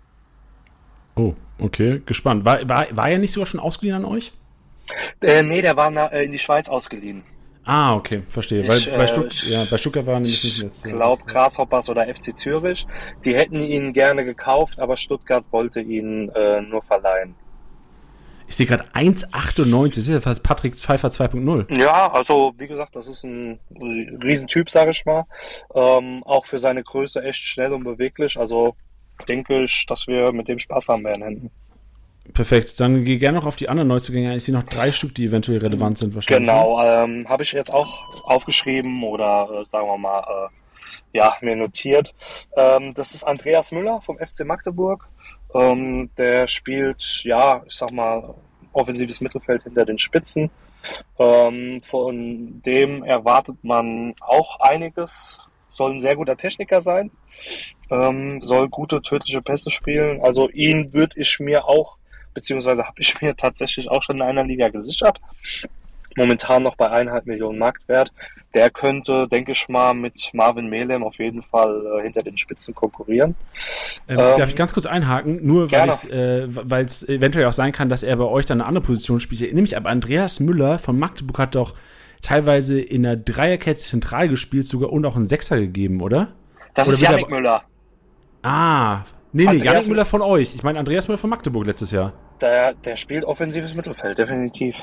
[1.16, 2.44] Oh, okay, gespannt.
[2.44, 4.32] War, war, war er nicht sogar schon ausgeliehen an euch?
[5.20, 7.24] Äh, nee, der war na, äh, in die Schweiz ausgeliehen.
[7.64, 8.68] Ah, okay, verstehe.
[8.68, 10.84] Weil bei, äh, ja, bei Stuttgart war nämlich nicht jetzt.
[10.84, 12.86] Ich glaube, Grasshoppers oder FC Zürich.
[13.24, 17.34] Die hätten ihn gerne gekauft, aber Stuttgart wollte ihn äh, nur verleihen.
[18.54, 19.88] Ich sehe gerade 1,98.
[19.88, 21.76] Das ist ja fast Patrick Pfeiffer 2.0.
[21.76, 23.58] Ja, also wie gesagt, das ist ein
[24.22, 25.24] Riesentyp, sage ich mal.
[25.74, 28.38] Ähm, auch für seine Größe echt schnell und beweglich.
[28.38, 28.76] Also
[29.28, 31.50] denke ich, dass wir mit dem Spaß haben werden hinten.
[32.32, 32.78] Perfekt.
[32.78, 34.36] Dann gehe gerne noch auf die anderen Neuzugänge.
[34.36, 36.48] Ich sehe noch drei Stück, die eventuell relevant sind wahrscheinlich.
[36.48, 41.56] Genau, ähm, habe ich jetzt auch aufgeschrieben oder äh, sagen wir mal, äh, ja, mir
[41.56, 42.14] notiert.
[42.56, 45.08] Ähm, das ist Andreas Müller vom FC Magdeburg.
[45.54, 48.34] Ähm, der spielt, ja, ich sag mal,
[48.72, 50.50] offensives Mittelfeld hinter den Spitzen.
[51.18, 55.38] Ähm, von dem erwartet man auch einiges.
[55.68, 57.10] Soll ein sehr guter Techniker sein,
[57.90, 60.20] ähm, soll gute tödliche Pässe spielen.
[60.22, 61.96] Also ihn würde ich mir auch,
[62.32, 65.20] beziehungsweise habe ich mir tatsächlich auch schon in einer Liga gesichert
[66.16, 68.12] momentan noch bei eineinhalb Millionen Marktwert.
[68.54, 72.74] Der könnte, denke ich mal, mit Marvin Melem auf jeden Fall äh, hinter den Spitzen
[72.74, 73.34] konkurrieren.
[74.08, 75.44] Ähm, ähm, darf ich ganz kurz einhaken?
[75.44, 78.84] Nur weil es äh, eventuell auch sein kann, dass er bei euch dann eine andere
[78.84, 79.52] Position spielt.
[79.52, 81.74] Nämlich aber Andreas Müller von Magdeburg hat doch
[82.22, 86.28] teilweise in der Dreierkette zentral gespielt sogar und auch einen Sechser gegeben, oder?
[86.74, 87.62] Das oder ist Janik Müller.
[88.42, 89.00] Ah,
[89.32, 90.54] nee, nee, Janik Müller von euch.
[90.54, 92.12] Ich meine Andreas Müller von Magdeburg letztes Jahr.
[92.40, 94.76] Der, der spielt offensives Mittelfeld, definitiv.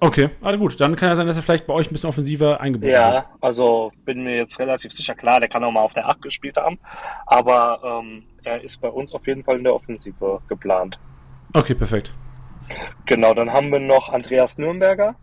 [0.00, 0.80] Okay, also gut.
[0.80, 3.16] Dann kann ja sein, dass er vielleicht bei euch ein bisschen offensiver eingebunden ja, wird.
[3.16, 5.14] Ja, also bin mir jetzt relativ sicher.
[5.14, 6.78] Klar, der kann auch mal auf der 8 gespielt haben,
[7.26, 10.98] aber ähm, er ist bei uns auf jeden Fall in der Offensive geplant.
[11.54, 12.12] Okay, perfekt.
[13.06, 15.16] Genau, dann haben wir noch Andreas Nürnberger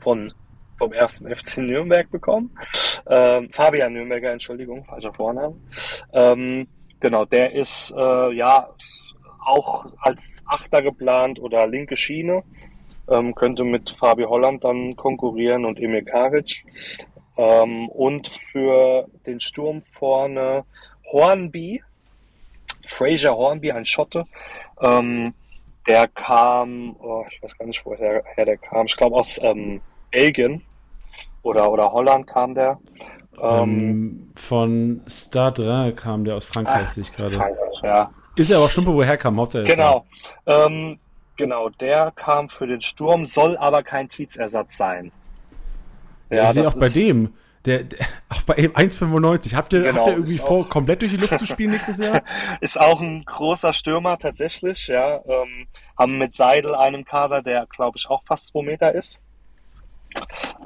[0.00, 0.32] von,
[0.78, 2.56] vom ersten FC Nürnberg bekommen.
[3.08, 5.56] Ähm, Fabian Nürnberger, Entschuldigung, falscher Vorname.
[6.12, 6.66] Ähm,
[7.00, 8.68] genau, der ist äh, ja
[9.44, 12.44] auch als Achter geplant oder linke Schiene
[13.08, 16.64] ähm, könnte mit Fabi Holland dann konkurrieren und Emil Karic.
[17.36, 20.64] Ähm, und für den Sturm vorne
[21.10, 21.82] Hornby,
[22.84, 24.24] Fraser Hornby, ein Schotte.
[24.80, 25.34] Ähm,
[25.86, 28.86] der kam, oh, ich weiß gar nicht, woher der kam.
[28.86, 30.62] Ich glaube aus ähm, Belgien
[31.42, 32.78] oder, oder Holland kam der.
[33.40, 37.36] Ähm, ähm von Stade kam der aus Frankreich, sehe ich gerade.
[37.82, 38.10] Ja.
[38.36, 39.74] Ist ja auch Stumpe, woher kam, hauptsächlich.
[39.74, 40.06] Genau.
[40.46, 40.98] Ähm,
[41.42, 45.10] Genau, der kam für den Sturm, soll aber kein Tietz-Ersatz sein.
[46.30, 47.34] Ja, ich sehe auch bei dem.
[47.64, 49.56] Der, der, auch bei 1,95.
[49.56, 52.22] Habt ihr, genau, habt ihr irgendwie vor, komplett durch die Luft zu spielen nächstes Jahr?
[52.60, 55.16] Ist auch ein großer Stürmer tatsächlich, ja.
[55.26, 55.66] Ähm,
[55.98, 59.20] haben mit Seidel einen Kader, der glaube ich auch fast 2 Meter ist.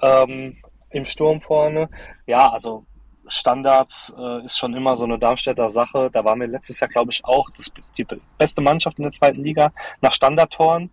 [0.02, 0.58] Ähm,
[0.90, 1.88] Im Sturm vorne.
[2.26, 2.84] Ja, also
[3.28, 6.10] Standards äh, ist schon immer so eine Darmstädter Sache.
[6.12, 8.06] Da waren wir letztes Jahr, glaube ich, auch das, die
[8.38, 10.90] beste Mannschaft in der zweiten Liga nach Standardtoren.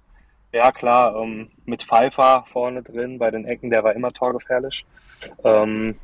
[0.52, 4.86] Ja, klar, ähm, mit Pfeiffer vorne drin bei den Ecken, der war immer torgefährlich.
[5.43, 5.96] Ähm,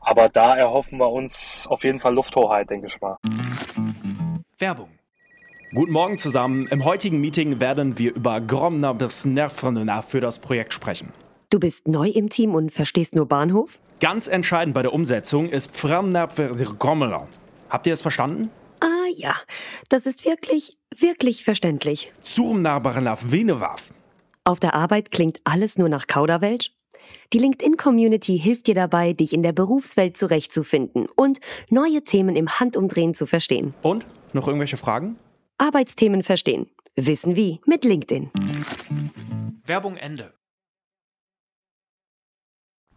[0.00, 3.16] aber da erhoffen wir uns auf jeden Fall Lufthoheit, denke ich mal.
[4.58, 4.90] Werbung.
[5.74, 6.68] Guten Morgen zusammen.
[6.68, 11.12] Im heutigen Meeting werden wir über Gromner bis Nervenna für das Projekt sprechen.
[11.50, 13.80] Du bist neu im Team und verstehst nur Bahnhof?
[14.00, 17.28] Ganz entscheidend bei der Umsetzung ist Framnapfer Grommeler.
[17.70, 18.50] Habt ihr es verstanden?
[18.80, 19.34] Ah ja,
[19.88, 22.12] das ist wirklich, wirklich verständlich.
[23.30, 23.84] Venewaf.
[24.44, 26.70] Auf der Arbeit klingt alles nur nach Kauderwelsch?
[27.32, 33.14] Die LinkedIn-Community hilft dir dabei, dich in der Berufswelt zurechtzufinden und neue Themen im Handumdrehen
[33.14, 33.74] zu verstehen.
[33.82, 34.06] Und?
[34.32, 35.16] Noch irgendwelche Fragen?
[35.58, 36.68] Arbeitsthemen verstehen.
[36.96, 38.30] Wissen wie mit LinkedIn.
[39.64, 40.34] Werbung Ende.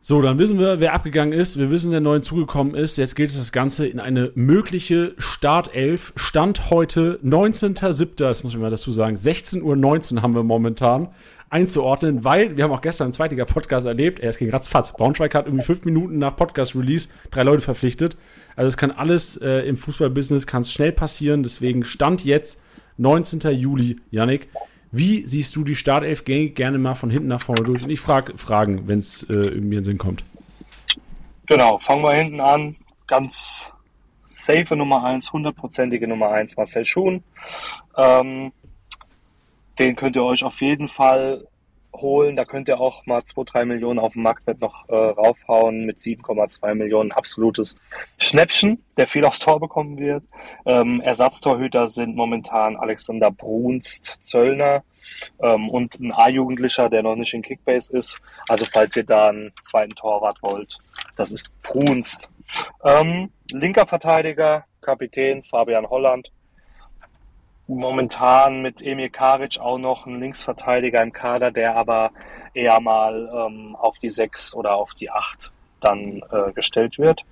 [0.10, 1.60] So, dann wissen wir, wer abgegangen ist.
[1.60, 2.98] Wir wissen, wer neu zugekommen ist.
[2.98, 6.14] Jetzt geht es das Ganze in eine mögliche Startelf.
[6.16, 11.10] Stand heute 19.07., das muss ich mal dazu sagen, 16.19 Uhr haben wir momentan
[11.50, 14.22] einzuordnen, weil wir haben auch gestern einen Zweitliga-Podcast erlebt.
[14.22, 14.94] Er ist gegen Ratzfatz.
[14.94, 18.16] Braunschweig hat irgendwie fünf Minuten nach Podcast-Release drei Leute verpflichtet.
[18.56, 21.44] Also es kann alles äh, im Fußballbusiness kann es schnell passieren.
[21.44, 22.62] Deswegen Stand jetzt
[22.96, 23.42] 19.
[23.52, 24.48] Juli, Yannick.
[24.92, 26.24] Wie siehst du die Startelf?
[26.26, 27.84] Gerne mal von hinten nach vorne durch.
[27.84, 30.24] Und ich frage Fragen, wenn es äh, in den Sinn kommt.
[31.48, 32.76] Genau, fangen wir hinten an.
[33.08, 33.72] Ganz
[34.26, 37.24] safe Nummer 1, hundertprozentige Nummer 1, Marcel Schuhn.
[37.98, 38.52] Ähm,
[39.80, 41.48] den könnt ihr euch auf jeden Fall
[42.02, 42.36] holen.
[42.36, 46.00] Da könnt ihr auch mal 2, 3 Millionen auf dem Marktwert noch äh, raufhauen mit
[46.00, 47.12] 7,2 Millionen.
[47.12, 47.76] Absolutes
[48.18, 50.24] Schnäppchen, der viel aufs Tor bekommen wird.
[50.66, 54.84] Ähm, Ersatztorhüter sind momentan Alexander Brunst, Zöllner
[55.42, 58.20] ähm, und ein A-Jugendlicher, der noch nicht in Kickbase ist.
[58.48, 60.78] Also falls ihr da einen zweiten Torwart wollt,
[61.16, 62.30] das ist Brunst.
[62.84, 66.32] Ähm, linker Verteidiger, Kapitän Fabian Holland
[67.68, 72.12] momentan mit Emil Karic auch noch ein Linksverteidiger im Kader, der aber
[72.54, 77.24] eher mal ähm, auf die 6 oder auf die 8 dann äh, gestellt wird.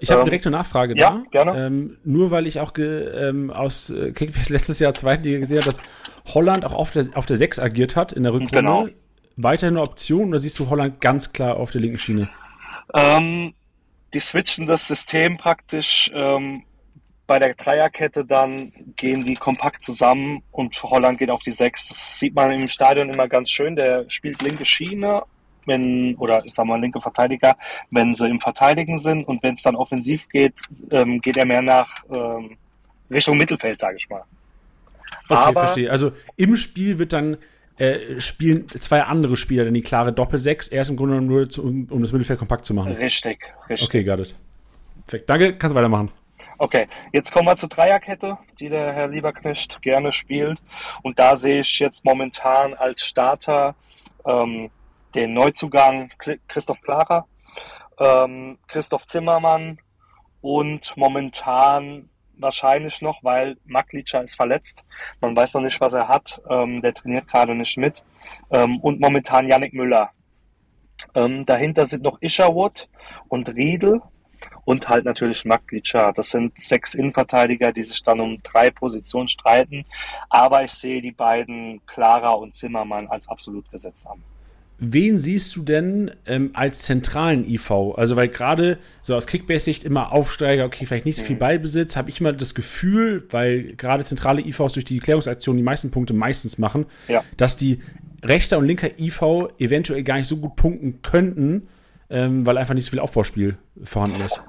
[0.00, 1.22] Ich habe ähm, direkt eine Nachfrage ja, da.
[1.30, 1.66] Gerne.
[1.66, 5.80] Ähm, nur weil ich auch ähm, aus äh, Kickbase letztes Jahr Zweitliga gesehen habe, dass
[6.34, 8.56] Holland auch auf der, auf der 6 agiert hat in der Rückrunde.
[8.56, 8.88] Genau.
[9.36, 12.28] Weiterhin eine Option oder siehst du Holland ganz klar auf der linken Schiene?
[12.94, 13.54] Ähm,
[14.12, 16.64] die switchen das System praktisch ähm,
[17.30, 21.86] bei der Dreierkette dann gehen die kompakt zusammen und Holland geht auf die Sechs.
[21.86, 23.76] Das sieht man im Stadion immer ganz schön.
[23.76, 25.22] Der spielt linke Schiene,
[25.64, 27.56] wenn, oder ich sag mal linke Verteidiger,
[27.92, 31.62] wenn sie im Verteidigen sind und wenn es dann offensiv geht, ähm, geht er mehr
[31.62, 32.56] nach ähm,
[33.08, 34.24] Richtung Mittelfeld, sage ich mal.
[35.28, 35.88] Okay, Aber, verstehe.
[35.88, 37.36] Also im Spiel wird dann
[37.76, 40.66] äh, spielen zwei andere Spieler dann die klare Doppel-Sechs.
[40.66, 42.94] Er ist im Grunde nur, zu, um, um das Mittelfeld kompakt zu machen.
[42.94, 43.38] Richtig,
[43.68, 43.88] richtig.
[43.88, 44.34] Okay, got it.
[45.06, 45.30] Perfekt.
[45.30, 46.10] Danke, kannst du weitermachen.
[46.62, 50.60] Okay, jetzt kommen wir zur Dreierkette, die der Herr Lieberknecht gerne spielt.
[51.02, 53.74] Und da sehe ich jetzt momentan als Starter
[54.26, 54.70] ähm,
[55.14, 56.10] den Neuzugang
[56.48, 57.26] Christoph Klarer,
[57.98, 59.78] ähm, Christoph Zimmermann
[60.42, 64.84] und momentan wahrscheinlich noch, weil Maklica ist verletzt.
[65.22, 66.42] Man weiß noch nicht, was er hat.
[66.50, 68.02] Ähm, der trainiert gerade nicht mit.
[68.50, 70.10] Ähm, und momentan Yannick Müller.
[71.14, 72.86] Ähm, dahinter sind noch Isherwood
[73.28, 74.02] und Riedel
[74.64, 76.12] und halt natürlich Maglica.
[76.12, 79.84] Das sind sechs Innenverteidiger, die sich dann um drei Positionen streiten.
[80.28, 84.22] Aber ich sehe die beiden Clara und Zimmermann als absolut gesetzt an.
[84.82, 87.70] Wen siehst du denn ähm, als zentralen IV?
[87.96, 91.40] Also, weil gerade so aus Kickbase-Sicht immer Aufsteiger, okay, vielleicht nicht so viel mhm.
[91.40, 95.90] Ballbesitz, habe ich immer das Gefühl, weil gerade zentrale IVs durch die Klärungsaktion die meisten
[95.90, 97.22] Punkte meistens machen, ja.
[97.36, 97.80] dass die
[98.24, 101.68] rechter und linker IV eventuell gar nicht so gut punkten könnten,
[102.10, 104.42] ähm, weil einfach nicht so viel Aufbauspiel vorhanden ist.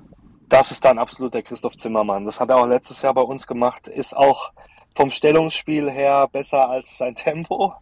[0.50, 2.26] Das ist dann absolut der Christoph Zimmermann.
[2.26, 3.88] Das hat er auch letztes Jahr bei uns gemacht.
[3.88, 4.52] Ist auch
[4.96, 7.74] vom Stellungsspiel her besser als sein Tempo.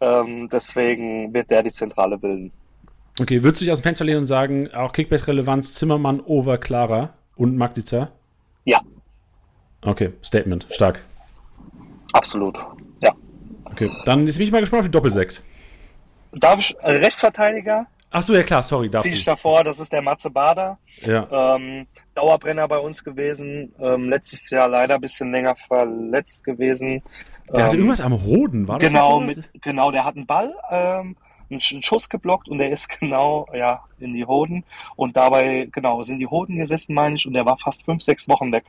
[0.00, 2.52] Ähm, deswegen wird der die Zentrale bilden.
[3.20, 7.14] Okay, würdest du dich aus dem Fenster lehnen und sagen, auch Kickbase-Relevanz Zimmermann over Clara
[7.36, 8.10] und Magdica?
[8.64, 8.80] Ja.
[9.82, 11.00] Okay, Statement, stark.
[12.12, 12.58] Absolut,
[13.02, 13.12] ja.
[13.66, 15.44] Okay, dann bin ich mal gespannt auf die Doppelsechs.
[16.32, 17.86] Darf ich äh, Rechtsverteidiger?
[18.16, 18.88] Ach so, ja klar, sorry.
[18.88, 20.78] Zieh ich davor, das ist der Matze Bader.
[21.02, 21.56] Ja.
[21.56, 23.74] Ähm, Dauerbrenner bei uns gewesen.
[23.80, 27.02] Ähm, letztes Jahr leider ein bisschen länger verletzt gewesen.
[27.48, 30.54] Der ähm, hatte irgendwas am Hoden, war das genau, mit, genau, der hat einen Ball,
[30.70, 31.16] ähm,
[31.50, 34.62] einen Schuss geblockt und der ist genau ja, in die Hoden.
[34.94, 38.28] Und dabei, genau, sind die Hoden gerissen, meine ich, und der war fast fünf, sechs
[38.28, 38.64] Wochen weg.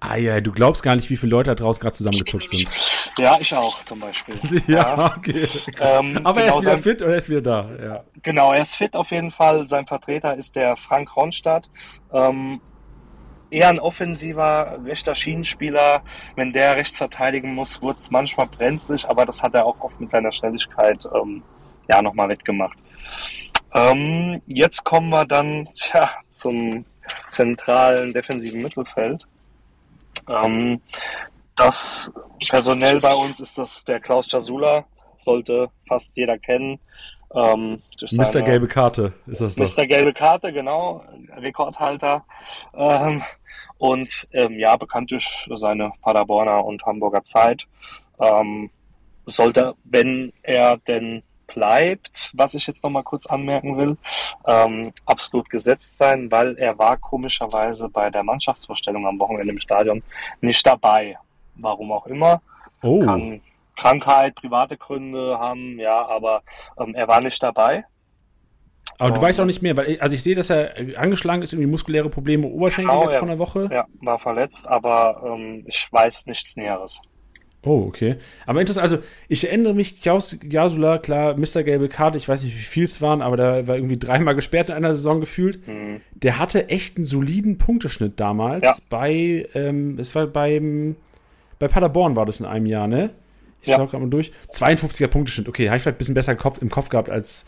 [0.00, 2.68] Ah ja, du glaubst gar nicht, wie viele Leute da draußen gerade zusammengezuckt sind.
[3.18, 4.36] Ja, ich auch zum Beispiel.
[4.66, 5.46] ja, okay.
[5.80, 7.70] Ähm, Aber genau er ist wieder sein, fit oder er ist wieder da?
[7.82, 8.04] Ja.
[8.22, 9.68] Genau, er ist fit auf jeden Fall.
[9.68, 11.68] Sein Vertreter ist der Frank Ronstadt.
[12.12, 12.60] Ähm,
[13.50, 16.02] eher ein offensiver, rechter Schienenspieler.
[16.36, 20.00] Wenn der rechts verteidigen muss, wird es manchmal brenzlig, aber das hat er auch oft
[20.00, 21.42] mit seiner Schnelligkeit ähm,
[21.88, 22.78] ja nochmal wettgemacht.
[23.74, 26.84] Ähm, jetzt kommen wir dann tja, zum
[27.26, 29.26] zentralen defensiven Mittelfeld.
[30.28, 30.80] Ähm,
[31.58, 32.12] das
[32.48, 34.84] personell bei uns ist das der Klaus Jasula,
[35.16, 36.78] sollte fast jeder kennen.
[37.34, 38.42] Ähm, Mr.
[38.42, 39.86] Gelbe Karte ist das Mr.
[39.86, 41.04] Gelbe Karte, genau,
[41.36, 42.24] Rekordhalter.
[42.74, 43.22] Ähm,
[43.78, 47.66] Und ähm, ja, bekannt durch seine Paderborner und Hamburger Zeit.
[48.18, 48.70] Ähm,
[49.26, 53.96] sollte, wenn er denn bleibt, was ich jetzt noch mal kurz anmerken will,
[54.46, 60.02] ähm, absolut gesetzt sein, weil er war komischerweise bei der Mannschaftsvorstellung am Wochenende im Stadion
[60.40, 61.16] nicht dabei.
[61.58, 62.42] Warum auch immer.
[62.82, 63.04] Oh.
[63.04, 63.40] Kann
[63.76, 66.42] Krankheit, private Gründe haben, ja, aber
[66.78, 67.84] ähm, er war nicht dabei.
[68.98, 71.70] Aber du weißt auch nicht mehr, weil also ich sehe, dass er angeschlagen ist, irgendwie
[71.70, 73.68] muskuläre Probleme, Oberschenkel genau, jetzt ja, von der Woche.
[73.70, 77.02] Ja, war verletzt, aber ähm, ich weiß nichts Näheres.
[77.62, 78.16] Oh, okay.
[78.46, 81.64] Aber interessant, also ich erinnere mich, Klaus Jasula, klar, Mr.
[81.64, 84.68] Gelbe Karte, ich weiß nicht, wie viel es waren, aber da war irgendwie dreimal gesperrt
[84.68, 85.66] in einer Saison gefühlt.
[85.66, 86.00] Mhm.
[86.12, 88.74] Der hatte echt einen soliden Punkteschnitt damals ja.
[88.90, 90.96] bei, ähm, es war beim,
[91.58, 93.10] bei Paderborn war das in einem Jahr, ne?
[93.62, 93.76] Ich ja.
[93.76, 94.32] sag gerade mal durch.
[94.52, 97.46] 52er Punkteschnitt, okay, habe ich vielleicht ein bisschen besser im Kopf, im Kopf gehabt, als,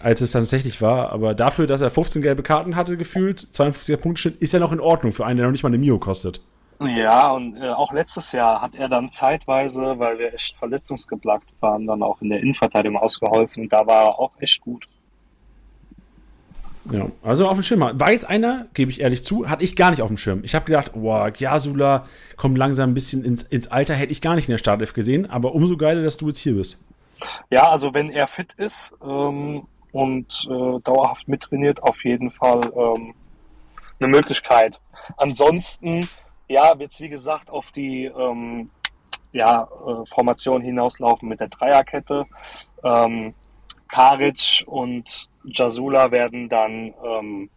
[0.00, 1.12] als es tatsächlich war.
[1.12, 4.80] Aber dafür, dass er 15 gelbe Karten hatte, gefühlt, 52er Punkteschnitt, ist ja noch in
[4.80, 6.40] Ordnung für einen, der noch nicht mal eine Mio kostet.
[6.80, 11.86] Ja, und äh, auch letztes Jahr hat er dann zeitweise, weil wir echt verletzungsgeplagt waren,
[11.86, 13.68] dann auch in der Innenverteidigung ausgeholfen.
[13.68, 14.88] Da war er auch echt gut.
[16.90, 17.98] Ja, also auf dem Schirm.
[18.08, 20.44] Jetzt einer, gebe ich ehrlich zu, hatte ich gar nicht auf dem Schirm.
[20.44, 24.34] Ich habe gedacht, boah, Gyasula kommt langsam ein bisschen ins, ins Alter, hätte ich gar
[24.34, 26.82] nicht in der Startelf gesehen, aber umso geiler, dass du jetzt hier bist.
[27.50, 33.14] Ja, also wenn er fit ist ähm, und äh, dauerhaft mittrainiert, auf jeden Fall ähm,
[33.98, 34.78] eine Möglichkeit.
[35.16, 36.06] Ansonsten
[36.48, 38.70] ja, wird es wie gesagt auf die ähm,
[39.32, 42.26] ja, äh, Formation hinauslaufen mit der Dreierkette.
[42.82, 43.34] Ähm,
[43.88, 47.50] Karic und Jasula werden dann, ähm,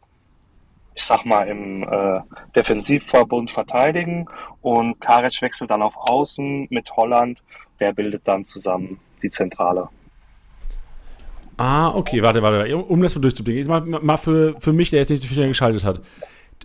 [0.94, 2.22] ich sag mal, im äh,
[2.56, 4.28] Defensivverbund verteidigen
[4.62, 7.42] und Karic wechselt dann auf Außen mit Holland.
[7.80, 9.90] Der bildet dann zusammen die Zentrale.
[11.58, 13.68] Ah, okay, warte, warte, um das mal durchzublicken.
[13.68, 16.02] Mal, mal für, für mich, der jetzt nicht so viel geschaltet hat.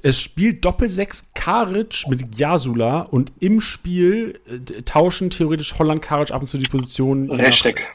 [0.03, 6.41] Es spielt Doppelsechs Karic mit Jasula und im Spiel äh, tauschen theoretisch Holland Karic ab
[6.41, 7.31] und zu die Position.
[7.31, 7.87] Richtig.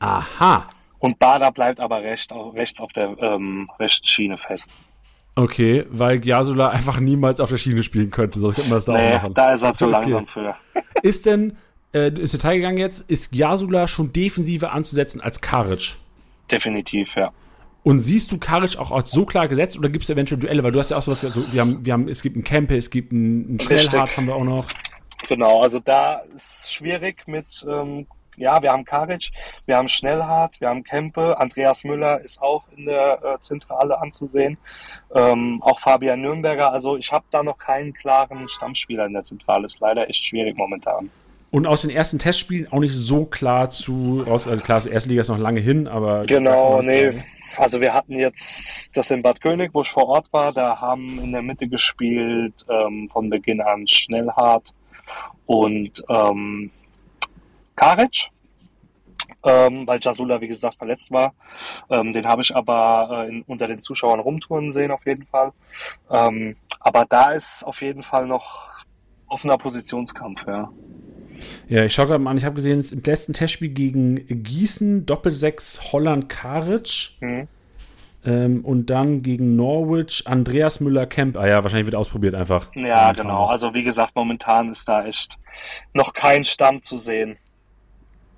[0.00, 0.68] Aha.
[1.02, 4.70] Und Bader bleibt aber recht, rechts auf der ähm, rechten Schiene fest.
[5.34, 8.92] Okay, weil Jasula einfach niemals auf der Schiene spielen könnte, sonst könnte man das da
[8.92, 9.34] nee, auch machen.
[9.34, 9.92] Da ist er zu okay.
[9.94, 10.54] langsam für.
[11.02, 11.56] Ist denn,
[11.92, 15.96] äh, ins Detail gegangen jetzt, ist Jasula schon defensiver anzusetzen als Karic?
[16.48, 17.32] Definitiv, ja.
[17.82, 20.62] Und siehst du Karic auch als so klar gesetzt oder gibt es eventuell Duelle?
[20.62, 22.76] Weil du hast ja auch sowas, also wir haben, wir haben, es gibt einen Kempe,
[22.76, 24.68] es gibt einen, einen Schnellhardt, haben wir auch noch.
[25.28, 29.30] Genau, also da ist es schwierig mit, ähm, ja, wir haben Karic,
[29.66, 34.58] wir haben Schnellhardt, wir haben Kempe, Andreas Müller ist auch in der äh, Zentrale anzusehen,
[35.14, 36.72] ähm, auch Fabian Nürnberger.
[36.72, 40.56] Also ich habe da noch keinen klaren Stammspieler in der Zentrale, ist leider echt schwierig
[40.56, 41.10] momentan.
[41.50, 45.10] Und aus den ersten Testspielen auch nicht so klar zu raus, also klar, die erste
[45.10, 46.24] Liga ist noch lange hin, aber.
[46.24, 47.04] Genau, nee.
[47.04, 47.24] Sagen.
[47.56, 51.18] Also wir hatten jetzt das in Bad König, wo ich vor Ort war, da haben
[51.22, 54.72] in der Mitte gespielt ähm, von Beginn an Schnellhardt
[55.44, 56.70] und ähm,
[57.76, 58.28] Karic,
[59.44, 61.34] ähm, weil Jasula, wie gesagt, verletzt war.
[61.90, 65.52] Ähm, den habe ich aber äh, in, unter den Zuschauern rumtouren sehen, auf jeden Fall.
[66.10, 68.70] Ähm, aber da ist auf jeden Fall noch
[69.26, 70.70] offener Positionskampf, ja.
[71.68, 75.92] Ja, ich schaue gerade mal an, ich habe gesehen, im letzten Testspiel gegen Gießen Doppelsechs
[75.92, 77.12] Holland Karic.
[77.20, 77.48] Mhm.
[78.24, 81.36] Ähm, und dann gegen Norwich Andreas Müller-Kemp.
[81.36, 82.68] Ah ja, wahrscheinlich wird ausprobiert einfach.
[82.74, 83.16] Ja, momentan.
[83.16, 83.46] genau.
[83.46, 85.38] Also wie gesagt, momentan ist da echt
[85.92, 87.36] noch kein Stamm zu sehen.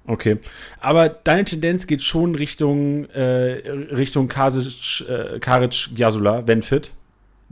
[0.06, 0.38] Okay.
[0.80, 6.92] Aber deine Tendenz geht schon Richtung, äh, Richtung Kasic, äh, Karic Jasula, wenn fit?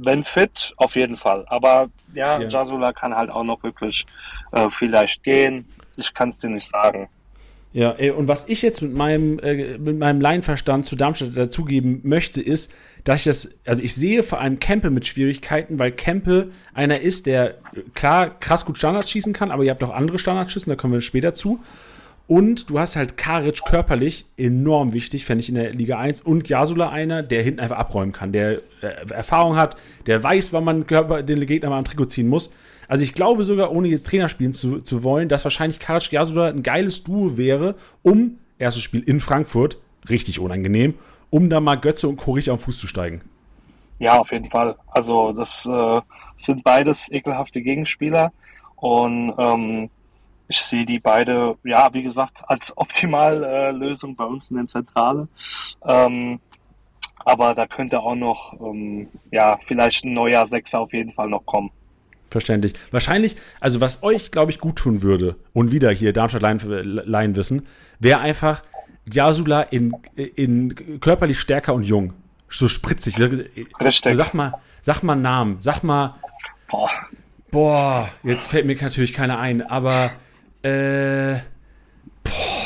[0.04, 1.44] wenn fit, auf jeden Fall.
[1.48, 2.48] Aber ja, ja.
[2.48, 4.06] Jasula kann halt auch noch wirklich
[4.52, 5.66] äh, vielleicht gehen.
[5.96, 7.08] Ich kann es dir nicht sagen.
[7.74, 12.42] Ja, und was ich jetzt mit meinem, äh, mit meinem Laienverstand zu Darmstadt dazugeben möchte,
[12.42, 17.00] ist, dass ich das, also ich sehe vor allem Kempe mit Schwierigkeiten, weil Kempe einer
[17.00, 17.56] ist, der
[17.94, 21.00] klar krass gut Standards schießen kann, aber ihr habt auch andere Standardschüssen, da kommen wir
[21.00, 21.60] später zu.
[22.26, 26.20] Und du hast halt Karic körperlich enorm wichtig, fände ich in der Liga 1.
[26.20, 30.64] Und Jasula einer, der hinten einfach abräumen kann, der äh, Erfahrung hat, der weiß, wann
[30.64, 32.54] man Körper, den Gegner mal am Trikot ziehen muss.
[32.88, 36.48] Also ich glaube sogar, ohne jetzt Trainer spielen zu, zu wollen, dass wahrscheinlich Karic Jasula
[36.48, 40.94] ein geiles Duo wäre, um, erstes Spiel in Frankfurt, richtig unangenehm,
[41.30, 43.22] um da mal Götze und Korich den Fuß zu steigen.
[43.98, 44.76] Ja, auf jeden Fall.
[44.88, 46.00] Also das äh,
[46.36, 48.32] sind beides ekelhafte Gegenspieler.
[48.76, 49.90] Und ähm,
[50.52, 55.28] ich sehe die beide, ja, wie gesagt, als Optimallösung äh, bei uns in der Zentrale.
[55.86, 56.40] Ähm,
[57.24, 61.46] aber da könnte auch noch, ähm, ja, vielleicht ein neuer Sechser auf jeden Fall noch
[61.46, 61.70] kommen.
[62.30, 62.74] Verständlich.
[62.90, 67.66] Wahrscheinlich, also was euch, glaube ich, gut tun würde, und wieder hier Darmstadt Laien wissen,
[67.98, 68.62] wäre einfach
[69.10, 72.12] Jasula in, in körperlich stärker und jung.
[72.48, 73.18] So spritzig.
[73.18, 74.12] Richtig.
[74.12, 76.16] So, sag mal, sag mal Namen, sag mal
[76.68, 76.90] Boah.
[77.50, 80.12] Boah, jetzt fällt mir natürlich keiner ein, aber
[80.62, 81.40] äh,
[82.22, 82.62] boah.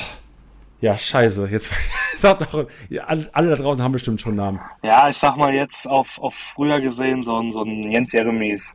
[0.80, 1.48] Ja, scheiße.
[1.50, 1.72] Jetzt
[2.18, 4.60] sagt alle, alle da draußen haben bestimmt schon Namen.
[4.82, 8.74] Ja, ich sag mal jetzt auf, auf früher gesehen, so ein, so ein Jens Jeremies.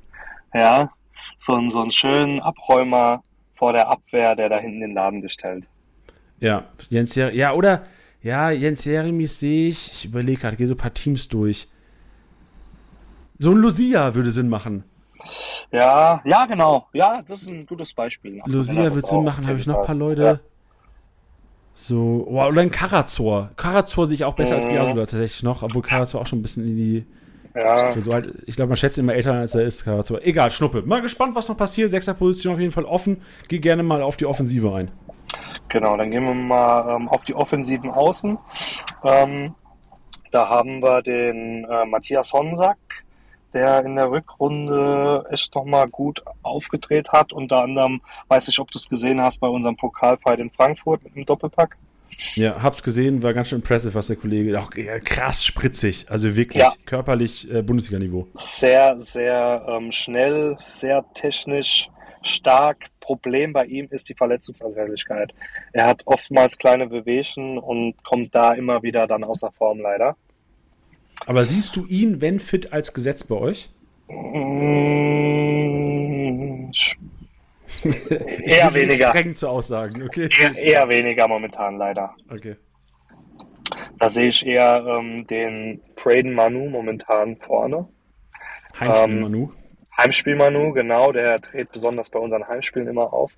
[0.53, 0.91] Ja,
[1.37, 3.23] so ein, so ein schönen Abräumer
[3.55, 5.65] vor der Abwehr, der da hinten den Laden gestellt.
[6.39, 7.39] Ja, Jens Jeremies.
[7.39, 7.83] Ja, oder,
[8.21, 11.67] ja, Jens Jeremies sehe ich, ich überlege gerade, gehe so ein paar Teams durch.
[13.37, 14.83] So ein Lucia würde Sinn machen.
[15.71, 16.87] Ja, ja, genau.
[16.93, 18.41] Ja, das ist ein gutes Beispiel.
[18.45, 20.23] Lucia wird Sinn machen, habe ich noch ein paar Leute.
[20.23, 20.39] Ja.
[21.73, 23.51] So, oh, oder ein Karazor.
[23.55, 24.61] Karazor sehe ich auch besser mhm.
[24.61, 27.05] als Giasula tatsächlich noch, obwohl Karazor auch schon ein bisschen in die.
[27.55, 27.99] Ja.
[27.99, 30.21] So halt, ich glaube, man schätzt ihn immer älter als er ist, Karazor.
[30.21, 30.83] Egal, Schnuppe.
[30.83, 31.89] Mal gespannt, was noch passiert.
[31.89, 33.21] Sechster Position auf jeden Fall offen.
[33.47, 34.91] Geh gerne mal auf die Offensive ein.
[35.69, 38.37] Genau, dann gehen wir mal ähm, auf die offensiven Außen.
[39.03, 39.55] Ähm,
[40.31, 42.77] da haben wir den äh, Matthias Honsack,
[43.53, 47.33] der in der Rückrunde echt nochmal gut aufgedreht hat.
[47.33, 51.15] Unter anderem, weiß ich, ob du es gesehen hast, bei unserem Pokalfight in Frankfurt mit
[51.15, 51.77] dem Doppelpack.
[52.35, 56.61] Ja, hab's gesehen, war ganz schön impressive, was der Kollege, auch krass spritzig, also wirklich
[56.61, 56.73] ja.
[56.85, 58.27] körperlich äh, Bundesliga-Niveau.
[58.35, 61.89] Sehr, sehr ähm, schnell, sehr technisch
[62.21, 62.85] stark.
[62.99, 65.33] Problem bei ihm ist die Verletzungsanfälligkeit.
[65.73, 70.15] Er hat oftmals kleine Bewegungen und kommt da immer wieder dann außer Form leider.
[71.25, 73.69] Aber siehst du ihn, wenn fit, als Gesetz bei euch?
[74.07, 75.11] Mm,
[78.43, 79.09] eher weniger.
[79.09, 80.29] Streng zu Aussagen, okay.
[80.39, 82.15] Eher, eher, weniger momentan, leider.
[82.29, 82.55] Okay.
[83.99, 87.87] Da sehe ich eher ähm, den Braden Manu momentan vorne.
[88.79, 89.51] Heimspiel ähm, Manu.
[89.97, 93.33] Heimspiel Manu, genau, der dreht besonders bei unseren Heimspielen immer auf.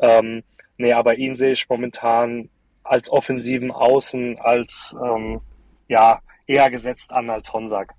[0.00, 0.42] Ähm,
[0.78, 2.48] nee, aber ihn sehe ich momentan
[2.82, 5.40] als offensiven Außen, als ähm,
[5.88, 7.94] ja, eher gesetzt an als Honsack.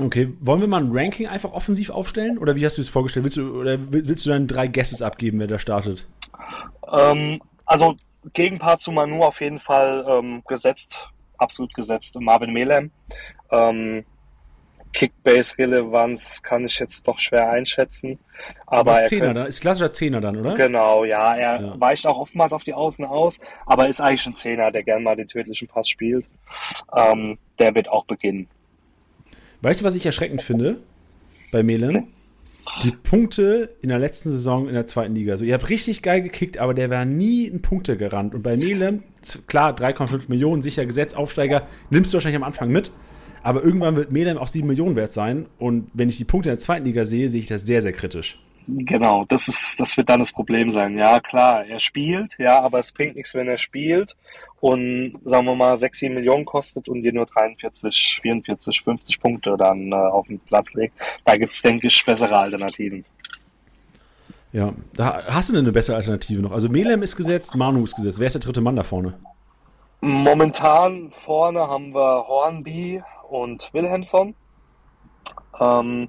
[0.00, 2.38] Okay, wollen wir mal ein Ranking einfach offensiv aufstellen?
[2.38, 3.24] Oder wie hast du es vorgestellt?
[3.24, 6.08] Willst du, oder willst du dann drei Guesses abgeben, wer da startet?
[6.92, 7.94] Ähm, also
[8.32, 12.18] Gegenpart zu Manu auf jeden Fall ähm, gesetzt, absolut gesetzt.
[12.18, 12.90] Marvin Melem.
[13.52, 14.04] Ähm,
[14.94, 18.18] Kickbase-Relevanz kann ich jetzt doch schwer einschätzen.
[18.66, 20.54] Aber, aber Zehner, dann, ist klassischer Zehner dann, oder?
[20.54, 21.36] Genau, ja.
[21.36, 21.80] Er ja.
[21.80, 25.16] weicht auch oftmals auf die Außen aus, aber ist eigentlich ein Zehner, der gern mal
[25.16, 26.26] den tödlichen Pass spielt.
[26.96, 28.48] Ähm, der wird auch beginnen.
[29.60, 30.78] Weißt du, was ich erschreckend finde
[31.52, 32.08] bei Melem?
[32.82, 35.32] Die Punkte in der letzten Saison in der zweiten Liga.
[35.32, 38.34] Also ihr habt richtig geil gekickt, aber der war nie in Punkte gerannt.
[38.34, 39.02] Und bei Melem,
[39.46, 42.90] klar, 3,5 Millionen, sicher Gesetzaufsteiger, nimmst du wahrscheinlich am Anfang mit.
[43.44, 45.46] Aber irgendwann wird Melem auch 7 Millionen wert sein.
[45.58, 47.92] Und wenn ich die Punkte in der zweiten Liga sehe, sehe ich das sehr, sehr
[47.92, 48.40] kritisch.
[48.66, 50.96] Genau, das ist, das wird dann das Problem sein.
[50.96, 54.16] Ja, klar, er spielt, ja, aber es bringt nichts, wenn er spielt
[54.60, 59.56] und sagen wir mal 6, 7 Millionen kostet und dir nur 43, 44, 50 Punkte
[59.58, 60.94] dann äh, auf den Platz legt.
[61.26, 63.04] Da gibt es, denke ich, bessere Alternativen.
[64.52, 66.52] Ja, da hast du denn eine bessere Alternative noch?
[66.52, 68.18] Also Melem ist gesetzt, Manu ist gesetzt.
[68.18, 69.12] Wer ist der dritte Mann da vorne?
[70.00, 73.02] Momentan vorne haben wir Hornby,
[73.34, 74.36] und Wilhelmsson.
[75.60, 76.08] Ähm,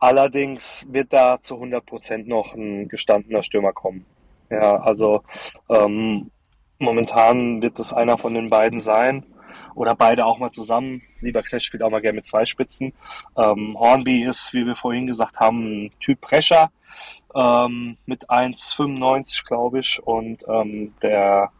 [0.00, 4.04] allerdings wird da zu 100 Prozent noch ein gestandener Stürmer kommen.
[4.50, 5.22] Ja, also
[5.68, 6.32] ähm,
[6.80, 9.24] momentan wird es einer von den beiden sein
[9.76, 11.02] oder beide auch mal zusammen.
[11.20, 12.94] Lieber Knecht spielt auch mal gerne mit zwei Spitzen.
[13.36, 16.72] Ähm, Hornby ist, wie wir vorhin gesagt haben, ein Typ Prescher
[17.32, 21.52] ähm, mit 1,95 glaube ich und ähm, der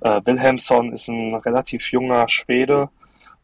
[0.00, 2.90] äh, Wilhelmsson ist ein relativ junger Schwede,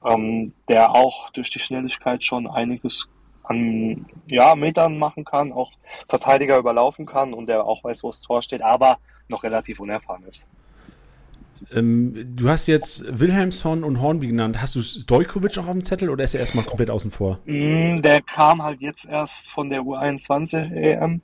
[0.05, 3.09] ähm, der auch durch die Schnelligkeit schon einiges
[3.45, 5.73] an ja, Metern machen kann, auch
[6.09, 10.25] Verteidiger überlaufen kann und der auch weiß, wo das Tor steht, aber noch relativ unerfahren
[10.25, 10.47] ist.
[11.73, 14.63] Ähm, du hast jetzt Wilhelmsson und Hornby genannt.
[14.63, 17.39] Hast du Stojkovic auch auf dem Zettel oder ist er erstmal komplett außen vor?
[17.45, 21.21] Mm, der kam halt jetzt erst von der U21 EM.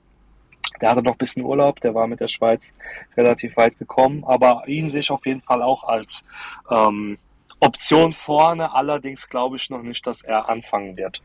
[0.80, 2.74] Der hatte noch ein bisschen Urlaub, der war mit der Schweiz
[3.16, 6.24] relativ weit gekommen, aber ihn sehe ich auf jeden Fall auch als
[6.70, 7.16] ähm,
[7.60, 11.22] Option vorne, allerdings glaube ich noch nicht, dass er anfangen wird.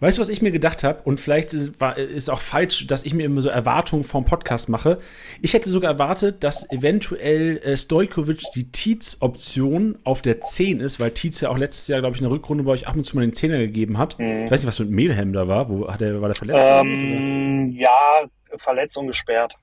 [0.00, 1.00] Weißt du, was ich mir gedacht habe?
[1.04, 5.00] Und vielleicht ist, es auch falsch, dass ich mir immer so Erwartungen vom Podcast mache.
[5.40, 11.12] Ich hätte sogar erwartet, dass eventuell äh, Stojkovic die Tietz-Option auf der 10 ist, weil
[11.12, 13.16] Tietz ja auch letztes Jahr, glaube ich, in der Rückrunde bei euch ab und zu
[13.16, 14.18] mal den Zehner gegeben hat.
[14.18, 14.44] Mhm.
[14.44, 15.70] Ich weiß nicht, was mit Melhem da war.
[15.70, 16.60] Wo hat er, war der verletzt?
[16.62, 18.26] Ähm, ja,
[18.58, 19.54] verletzt und gesperrt.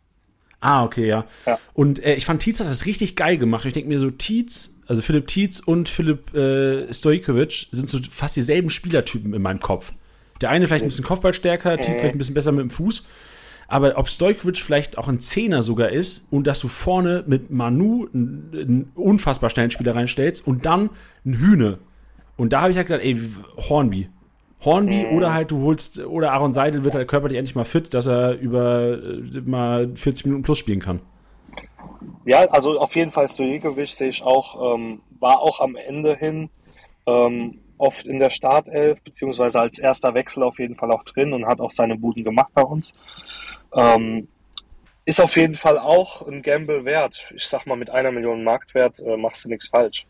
[0.62, 1.26] Ah, okay, ja.
[1.45, 1.59] ja.
[1.74, 3.66] Und äh, ich fand, Tietz hat das richtig geil gemacht.
[3.66, 8.36] Ich denke mir so, Tietz, also Philipp Tietz und Philipp äh, Stojkovic sind so fast
[8.36, 9.94] dieselben Spielertypen in meinem Kopf.
[10.42, 13.08] Der eine vielleicht ein bisschen Kopfballstärker, Tietz vielleicht ein bisschen besser mit dem Fuß.
[13.70, 18.10] Aber ob Stojkovic vielleicht auch ein Zehner sogar ist und dass du vorne mit Manu
[18.14, 20.89] einen, einen unfassbar schnellen Spieler reinstellst und dann
[21.26, 21.78] ein Hühne.
[22.36, 23.18] Und da habe ich halt gedacht, ey,
[23.70, 24.10] Hornby.
[24.60, 25.16] Hornby mhm.
[25.16, 28.38] oder halt du holst, oder Aaron Seidel wird halt körperlich endlich mal fit, dass er
[28.38, 31.00] über äh, mal 40 Minuten plus spielen kann.
[32.26, 36.50] Ja, also auf jeden Fall Stojekovic sehe ich auch, ähm, war auch am Ende hin
[37.08, 41.48] ähm, oft in der Startelf, beziehungsweise als erster Wechsel auf jeden Fall auch drin und
[41.48, 42.94] hat auch seine Buden gemacht bei uns.
[43.76, 44.28] Ähm,
[45.06, 47.34] ist auf jeden Fall auch ein Gamble wert.
[47.36, 50.06] Ich sag mal, mit einer Million Marktwert äh, machst du nichts falsch.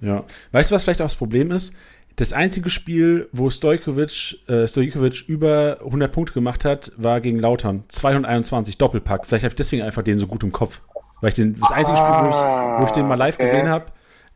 [0.00, 0.24] Ja.
[0.52, 1.72] Weißt du, was vielleicht auch das Problem ist?
[2.16, 7.84] Das einzige Spiel, wo Stojkovic, äh, Stojkovic über 100 Punkte gemacht hat, war gegen Lautern.
[7.88, 9.26] 221 Doppelpack.
[9.26, 10.82] Vielleicht habe ich deswegen einfach den so gut im Kopf.
[11.26, 13.50] Weil ich den, das einzige Spiel, wo ich, wo ich den mal live ah, okay.
[13.50, 13.86] gesehen habe,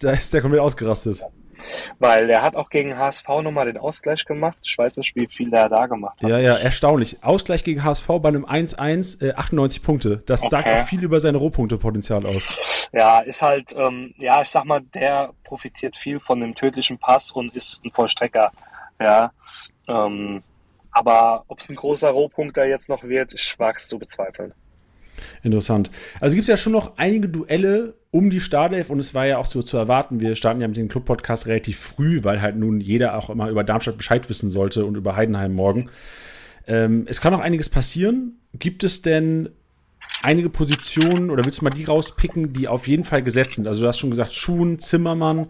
[0.01, 1.23] da ist der komplett ausgerastet.
[2.01, 4.59] Weil der hat auch gegen HSV nochmal den Ausgleich gemacht.
[4.65, 6.29] Ich weiß nicht, wie viel der da gemacht hat.
[6.29, 7.23] Ja, ja, erstaunlich.
[7.23, 10.21] Ausgleich gegen HSV bei einem 1-1, äh, 98 Punkte.
[10.27, 10.51] Das okay.
[10.51, 12.89] sagt auch viel über sein Rohpunktepotenzial aus.
[12.93, 17.31] Ja, ist halt, ähm, ja, ich sag mal, der profitiert viel von dem tödlichen Pass
[17.31, 18.51] und ist ein Vollstrecker.
[18.99, 19.31] Ja.
[19.87, 20.43] Ähm,
[20.91, 24.55] aber ob es ein großer Rohpunkter jetzt noch wird, ich wage es zu bezweifeln.
[25.43, 25.91] Interessant.
[26.21, 29.39] Also gibt es ja schon noch einige Duelle um die Startelf und es war ja
[29.39, 30.21] auch so zu erwarten.
[30.21, 33.65] Wir starten ja mit dem Club-Podcast relativ früh, weil halt nun jeder auch immer über
[33.65, 35.91] Darmstadt Bescheid wissen sollte und über Heidenheim morgen.
[36.67, 38.39] Ähm, es kann auch einiges passieren.
[38.55, 39.51] Gibt es denn
[40.23, 43.67] einige Positionen oder willst du mal die rauspicken, die auf jeden Fall gesetzt sind?
[43.67, 45.49] Also du hast schon gesagt, Schuhen, Zimmermann,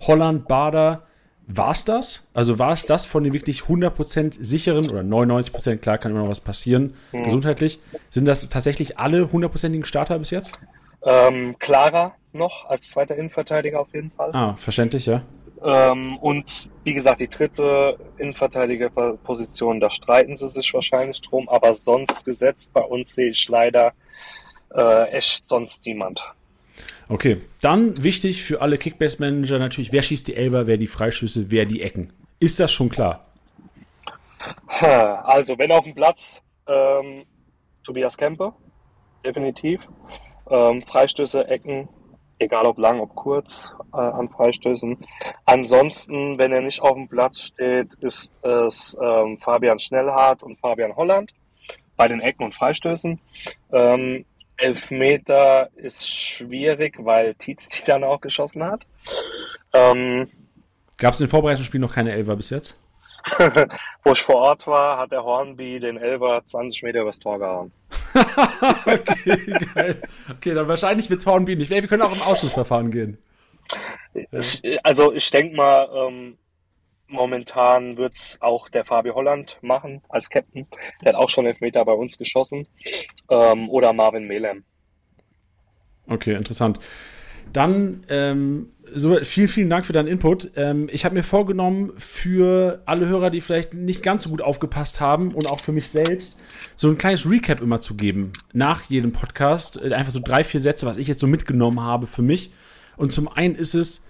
[0.00, 1.06] Holland, Bader.
[1.46, 2.28] War es das?
[2.34, 6.30] Also war es das von den wirklich 100% sicheren oder 99%, klar kann immer noch
[6.30, 7.24] was passieren, mhm.
[7.24, 7.80] gesundheitlich.
[8.10, 10.58] Sind das tatsächlich alle 100%igen Starter bis jetzt?
[11.04, 14.30] Ähm, Clara noch als zweiter Innenverteidiger auf jeden Fall.
[14.32, 15.22] Ah, verständlich, ja.
[15.64, 22.24] Ähm, und wie gesagt, die dritte Innenverteidigerposition, da streiten sie sich wahrscheinlich drum, aber sonst
[22.24, 23.92] gesetzt bei uns sehe ich leider
[24.74, 26.22] äh, echt sonst niemand.
[27.08, 31.66] Okay, dann wichtig für alle Kickbase-Manager natürlich, wer schießt die Elber, wer die Freischüsse, wer
[31.66, 32.12] die Ecken.
[32.38, 33.26] Ist das schon klar?
[34.80, 37.24] Also, wenn auf dem Platz ähm,
[37.84, 38.52] Tobias Kempe,
[39.24, 39.80] definitiv.
[40.50, 41.88] Ähm, Freistöße, Ecken,
[42.38, 44.96] egal ob lang, ob kurz äh, an Freistößen.
[45.44, 50.96] Ansonsten, wenn er nicht auf dem Platz steht, ist es ähm, Fabian Schnellhardt und Fabian
[50.96, 51.32] Holland
[51.96, 53.20] bei den Ecken und Freistößen.
[53.72, 54.24] Ähm,
[54.62, 58.86] Elfmeter ist schwierig, weil Tietz die dann auch geschossen hat.
[59.72, 60.30] Ähm,
[60.98, 62.78] Gab es in den Vorbereitungsspielen noch keine Elfer bis jetzt?
[64.04, 67.72] Wo ich vor Ort war, hat der Hornby den Elfer 20 Meter übers Tor gehauen.
[68.86, 70.02] okay, geil.
[70.30, 71.70] Okay, dann wahrscheinlich wird es Hornby nicht.
[71.70, 73.18] Wir können auch im Ausschussverfahren gehen.
[74.82, 76.36] Also ich denke mal, ähm,
[77.12, 80.66] momentan wird es auch der Fabio Holland machen als Captain.
[81.02, 82.66] Der hat auch schon Elfmeter bei uns geschossen.
[83.30, 84.64] Ähm, oder Marvin Melem.
[86.08, 86.78] Okay, interessant.
[87.52, 90.52] Dann ähm, so, vielen, vielen Dank für deinen Input.
[90.56, 95.00] Ähm, ich habe mir vorgenommen, für alle Hörer, die vielleicht nicht ganz so gut aufgepasst
[95.00, 96.38] haben und auch für mich selbst,
[96.76, 99.82] so ein kleines Recap immer zu geben nach jedem Podcast.
[99.82, 102.52] Äh, einfach so drei, vier Sätze, was ich jetzt so mitgenommen habe für mich.
[102.96, 104.06] Und zum einen ist es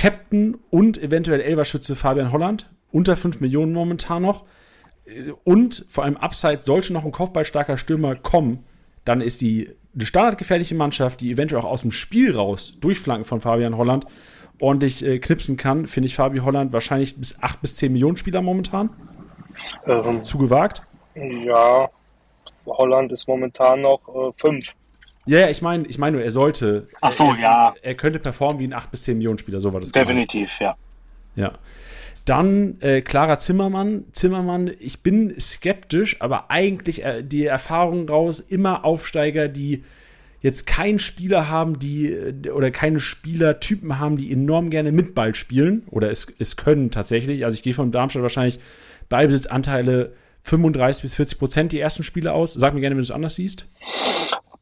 [0.00, 4.46] Captain und eventuell Elverschütze Fabian Holland, unter 5 Millionen momentan noch.
[5.04, 8.64] Äh, und vor allem Upside, sollte noch ein kopfballstarker Stürmer kommen,
[9.04, 13.42] dann ist die eine standardgefährliche Mannschaft, die eventuell auch aus dem Spiel raus durchflanken von
[13.42, 14.06] Fabian Holland
[14.58, 18.40] ordentlich äh, knipsen kann, finde ich Fabi Holland wahrscheinlich bis 8 bis 10 Millionen Spieler
[18.40, 18.88] momentan.
[19.86, 20.82] Ähm, Zu gewagt?
[21.14, 21.90] Ja,
[22.64, 24.68] Holland ist momentan noch 5.
[24.68, 24.72] Äh,
[25.30, 26.88] ja, ja, ich meine, ich meine nur, er sollte.
[27.00, 27.74] Ach so, er, ja.
[27.82, 29.92] Er könnte performen wie ein 8 bis 10 Millionen Spieler, so war das.
[29.92, 30.76] Definitiv, gemeint.
[31.36, 31.44] ja.
[31.44, 31.52] Ja.
[32.24, 34.06] Dann äh, Clara Zimmermann.
[34.10, 39.84] Zimmermann, ich bin skeptisch, aber eigentlich äh, die Erfahrung raus, immer Aufsteiger, die
[40.40, 45.36] jetzt keinen Spieler haben, die äh, oder keine Spielertypen haben, die enorm gerne mit Ball
[45.36, 47.44] spielen oder es, es können tatsächlich.
[47.44, 48.58] Also ich gehe von Darmstadt wahrscheinlich
[49.08, 50.12] Ballbesitzanteile
[50.42, 52.52] 35 bis 40 Prozent die ersten Spiele aus.
[52.54, 53.68] Sag mir gerne, wenn du es anders siehst.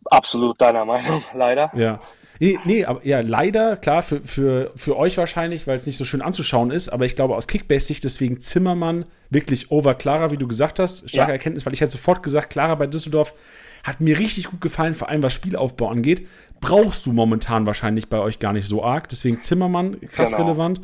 [0.04, 1.70] Absolut deiner Meinung, leider.
[1.74, 2.00] Ja.
[2.40, 6.04] Nee, nee, aber ja, leider, klar, für, für, für euch wahrscheinlich, weil es nicht so
[6.04, 10.46] schön anzuschauen ist, aber ich glaube aus Kickbase-Sicht deswegen Zimmermann wirklich over Clara, wie du
[10.46, 11.10] gesagt hast.
[11.10, 11.34] Starke ja.
[11.34, 13.34] Erkenntnis, weil ich hätte sofort gesagt, Clara bei Düsseldorf
[13.82, 16.28] hat mir richtig gut gefallen, vor allem was Spielaufbau angeht.
[16.60, 19.08] Brauchst du momentan wahrscheinlich bei euch gar nicht so arg.
[19.08, 20.44] Deswegen Zimmermann, krass genau.
[20.44, 20.80] relevant.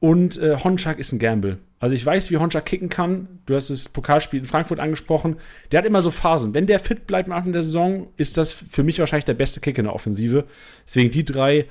[0.00, 1.58] Und äh, Honchak ist ein Gamble.
[1.80, 3.40] Also ich weiß, wie Honchak kicken kann.
[3.46, 5.36] Du hast das Pokalspiel in Frankfurt angesprochen.
[5.70, 6.54] Der hat immer so Phasen.
[6.54, 9.60] Wenn der fit bleibt am Anfang der Saison, ist das für mich wahrscheinlich der beste
[9.60, 10.44] Kick in der Offensive.
[10.84, 11.66] Deswegen die drei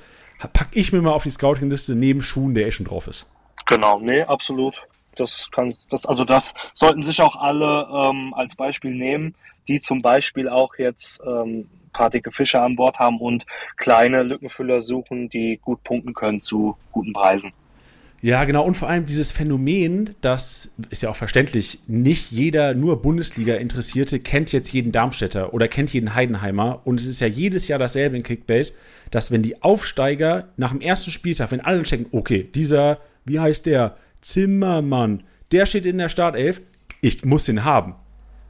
[0.53, 3.29] packe ich mir mal auf die Scouting-Liste neben Schuhen, der eh schon drauf ist.
[3.65, 4.87] Genau, nee, absolut.
[5.15, 9.35] Das kann, das, also das sollten sich auch alle ähm, als Beispiel nehmen,
[9.67, 13.45] die zum Beispiel auch jetzt ähm, paar dicke Fische an Bord haben und
[13.75, 17.51] kleine Lückenfüller suchen, die gut punkten können zu guten Preisen.
[18.22, 18.65] Ja, genau.
[18.65, 24.51] Und vor allem dieses Phänomen, das ist ja auch verständlich, nicht jeder nur Bundesliga-Interessierte kennt
[24.51, 26.82] jetzt jeden Darmstädter oder kennt jeden Heidenheimer.
[26.84, 28.74] Und es ist ja jedes Jahr dasselbe in Kickbase,
[29.11, 33.68] dass wenn die Aufsteiger nach dem ersten Spieltag, wenn alle checken, okay, dieser, wie heißt
[33.68, 36.61] der, Zimmermann, der steht in der Startelf,
[37.01, 37.95] ich muss den haben.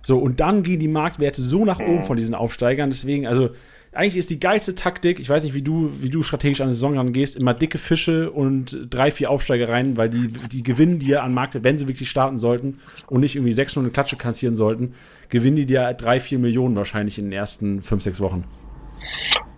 [0.01, 2.89] So, und dann gehen die Marktwerte so nach oben von diesen Aufsteigern.
[2.89, 3.49] Deswegen, also
[3.93, 6.73] eigentlich ist die geilste Taktik, ich weiß nicht, wie du, wie du strategisch an die
[6.73, 11.23] Saison rangehst, immer dicke Fische und drei, vier Aufsteiger rein, weil die, die gewinnen dir
[11.23, 14.93] an Markt, wenn sie wirklich starten sollten und nicht irgendwie 600 Klatsche kassieren sollten,
[15.29, 18.43] gewinnen die dir drei, vier Millionen wahrscheinlich in den ersten fünf, sechs Wochen.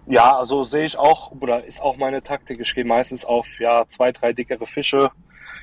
[0.07, 2.59] Ja, also sehe ich auch, oder ist auch meine Taktik.
[2.59, 5.11] Ich gehe meistens auf ja, zwei, drei dickere Fische,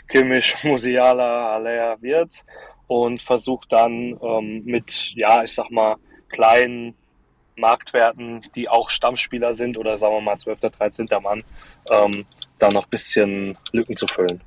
[0.09, 2.45] Kimmich, Musiala, Alea, Wirtz
[2.87, 5.97] und versuche dann ähm, mit, ja, ich sag mal,
[6.29, 6.95] kleinen
[7.57, 10.61] Marktwerten, die auch Stammspieler sind oder sagen wir mal 12.
[10.61, 11.09] 13.
[11.23, 11.43] Mann,
[11.91, 12.27] ähm,
[12.59, 14.41] da noch ein bisschen Lücken zu füllen.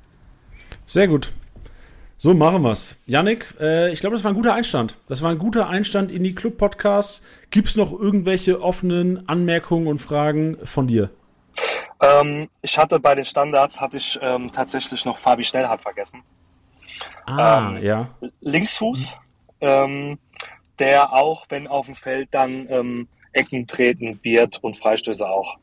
[0.86, 1.32] Sehr gut.
[2.16, 3.00] So machen wir's.
[3.06, 4.94] Yannick, äh, ich glaube, das war ein guter Einstand.
[5.08, 7.24] Das war ein guter Einstand in die Club-Podcasts.
[7.50, 11.08] Gibt es noch irgendwelche offenen Anmerkungen und Fragen von dir?
[12.02, 16.22] Ähm, ich hatte bei den Standards hatte ich ähm, tatsächlich noch Fabi Schnellhardt vergessen.
[17.26, 18.08] Ah, Ähm, ja.
[18.40, 19.16] Linksfuß,
[19.62, 20.18] ähm,
[20.80, 25.56] der auch, wenn auf dem Feld dann ähm, Ecken treten wird und Freistöße auch.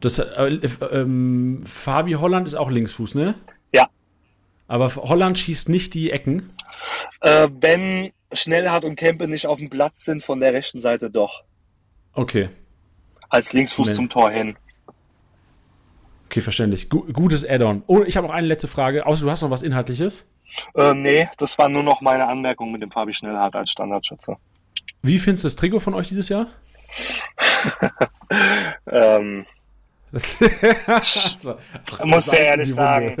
[0.00, 3.34] Das, äh, äh, ähm, Fabi Holland ist auch Linksfuß, ne?
[3.72, 3.88] Ja.
[4.66, 6.50] Aber Holland schießt nicht die Ecken.
[7.20, 11.42] Äh, wenn Schnellhardt und Kempe nicht auf dem Platz sind, von der rechten Seite doch.
[12.12, 12.48] Okay.
[13.28, 13.94] Als Linksfuß Nee.
[13.94, 14.56] zum Tor hin.
[16.26, 16.90] Okay, verständlich.
[16.90, 17.82] Gu gutes Add-on.
[17.86, 19.06] Oh, ich habe auch eine letzte Frage.
[19.06, 20.26] Außer du hast noch was Inhaltliches.
[20.74, 24.36] Äh, nee, das war nur noch meine Anmerkung mit dem Fabi Schnellhardt als Standardschütze.
[25.02, 26.46] Wie findest du das Trikot von euch dieses Jahr?
[28.90, 29.46] Ähm,
[30.86, 31.56] Also,
[32.04, 33.16] muss ja ehrlich sagen,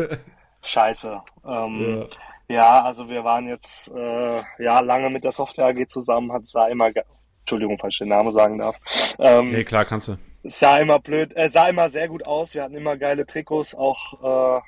[0.62, 1.20] scheiße.
[1.46, 2.06] Ähm,
[2.48, 2.56] Ja.
[2.56, 2.84] ja.
[2.84, 6.90] also wir waren jetzt äh, ja lange mit der Software AG zusammen, hat sah immer,
[7.40, 8.76] Entschuldigung, falls ich den Namen sagen darf.
[9.18, 10.16] Ähm, Nee, klar, kannst du.
[10.42, 12.54] Es sah immer blöd, äh, sah immer sehr gut aus.
[12.54, 14.60] Wir hatten immer geile Trikots, auch äh,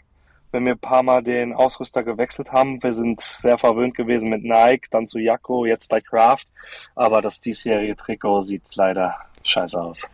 [0.53, 2.83] wenn wir ein paar Mal den Ausrüster gewechselt haben.
[2.83, 6.49] Wir sind sehr verwöhnt gewesen mit Nike, dann zu Jacko, jetzt bei Kraft.
[6.95, 10.09] Aber das diesjährige Trikot sieht leider scheiße aus.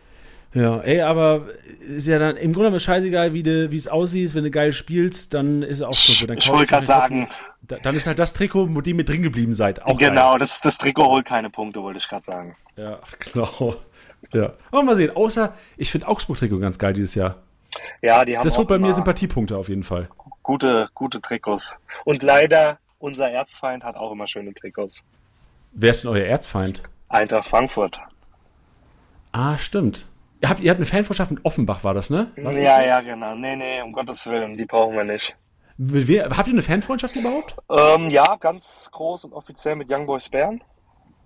[0.53, 1.47] Ja, ey, aber
[1.81, 4.33] ist ja dann im Grunde genommen scheißegal, wie, du, wie es aussieht.
[4.33, 6.25] Wenn du geil spielst, dann ist es auch so.
[6.25, 7.27] Dann Ich wollte gerade trotzdem- sagen,
[7.63, 9.81] Da- Dann ist halt das Trikot, wo die mit drin geblieben seid.
[9.83, 10.09] Auch geil.
[10.11, 12.55] genau, das, das Trikot holt keine Punkte, wollte ich gerade sagen.
[12.77, 13.75] Ja, genau.
[14.31, 14.53] Ja.
[14.71, 15.13] Aber mal sehen.
[15.15, 17.35] Außer, ich finde Augsburg-Trikot ganz geil dieses Jahr.
[18.01, 20.07] Ja, die haben Das holt bei mir Sympathiepunkte auf jeden Fall.
[20.47, 21.77] Gute, gute Trikots.
[22.05, 25.05] Und leider, unser Erzfeind hat auch immer schöne Trikots.
[25.73, 26.81] Wer ist denn euer Erzfeind?
[27.09, 27.99] Eintracht Frankfurt.
[29.33, 30.07] Ah, stimmt.
[30.41, 32.31] Ihr habt, ihr habt eine Fanfreundschaft mit Offenbach, war das, ne?
[32.37, 33.35] War das ja, ja, genau.
[33.35, 35.35] Nee, nee, um Gottes Willen, die brauchen wir nicht.
[35.77, 37.55] Wer, habt ihr eine Fanfreundschaft überhaupt?
[37.69, 40.63] Ähm, ja, ganz groß und offiziell mit Young Boys Bern.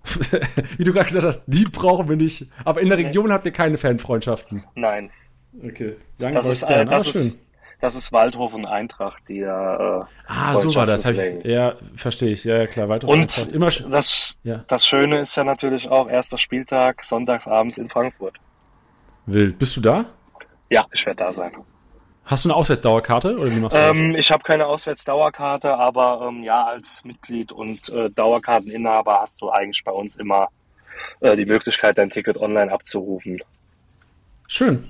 [0.77, 2.47] Wie du gerade gesagt hast, die brauchen wir nicht.
[2.65, 4.63] Aber in der Region habt ihr keine Fanfreundschaften.
[4.75, 5.11] Nein,
[5.63, 5.97] Okay.
[6.19, 6.87] Young das Boys ist, äh, Bern.
[6.87, 7.37] das, ah, schön.
[7.81, 10.01] Das ist Waldhof und Eintracht, die da.
[10.01, 11.03] Äh, Ah, so war das.
[11.05, 12.43] Ich, ja, verstehe ich.
[12.43, 12.87] Ja, ja, klar.
[12.89, 14.63] Weiter Und Immer sch- das, Ja.
[14.67, 18.35] das Schöne ist ja natürlich auch erster Spieltag, sonntagsabends in Frankfurt.
[19.25, 19.57] wild.
[19.59, 20.05] Bist du da?
[20.69, 21.51] Ja, ich werde da sein.
[22.25, 23.81] Hast du eine Auswärtsdauerkarte oder wie machst du?
[23.81, 29.49] Ähm, ich habe keine Auswärtsdauerkarte, aber ähm, ja, als Mitglied und äh, Dauerkarteninhaber hast du
[29.49, 30.47] eigentlich bei uns immer
[31.19, 33.41] äh, die Möglichkeit, dein Ticket online abzurufen.
[34.47, 34.87] Schön.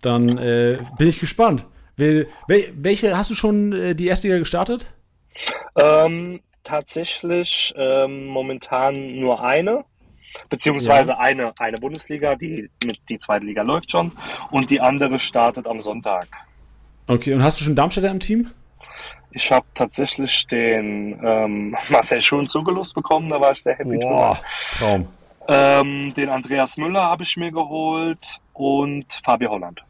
[0.00, 1.66] Dann äh, bin ich gespannt.
[1.96, 4.90] Wel, wel, welche hast du schon äh, die erste Liga gestartet?
[5.76, 9.84] Ähm, tatsächlich ähm, momentan nur eine,
[10.48, 14.12] beziehungsweise eine, eine Bundesliga, die, mit, die zweite Liga läuft schon
[14.50, 16.26] und die andere startet am Sonntag.
[17.06, 18.50] Okay, und hast du schon Darmstädter im Team?
[19.30, 24.38] Ich habe tatsächlich den ähm, Marcel Schuhen zugelost bekommen, da war ich sehr happy Boah.
[24.78, 25.08] Traum.
[25.46, 29.84] Ähm, den Andreas Müller habe ich mir geholt und Fabi Holland.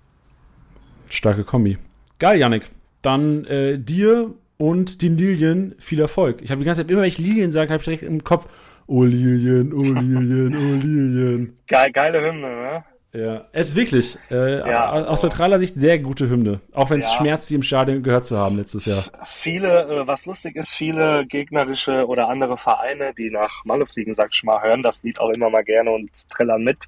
[1.09, 1.79] Starke Kombi.
[2.19, 2.65] Geil, Yannick.
[3.03, 6.41] Dann äh, dir und den Lilien viel Erfolg.
[6.43, 8.47] Ich habe die ganze Zeit, immer wenn ich Lilien sage, habe ich direkt im Kopf,
[8.87, 11.57] oh Lilien, oh Lilien, oh Lilien.
[11.67, 12.85] Geil, geile Hymne, ne?
[13.17, 16.61] Ja, es ist wirklich äh, Ja, aus also- neutraler Sicht sehr gute Hymne.
[16.73, 17.19] Auch wenn es Ja.
[17.19, 19.05] schmerzt, sie im Stadion gehört zu haben letztes Jahr.
[19.25, 24.31] Viele, äh, was lustig ist, viele gegnerische oder andere Vereine, die nach Malle fliegen, sag
[24.33, 26.79] ich mal, hören das Lied auch immer mal gerne und trällern mit.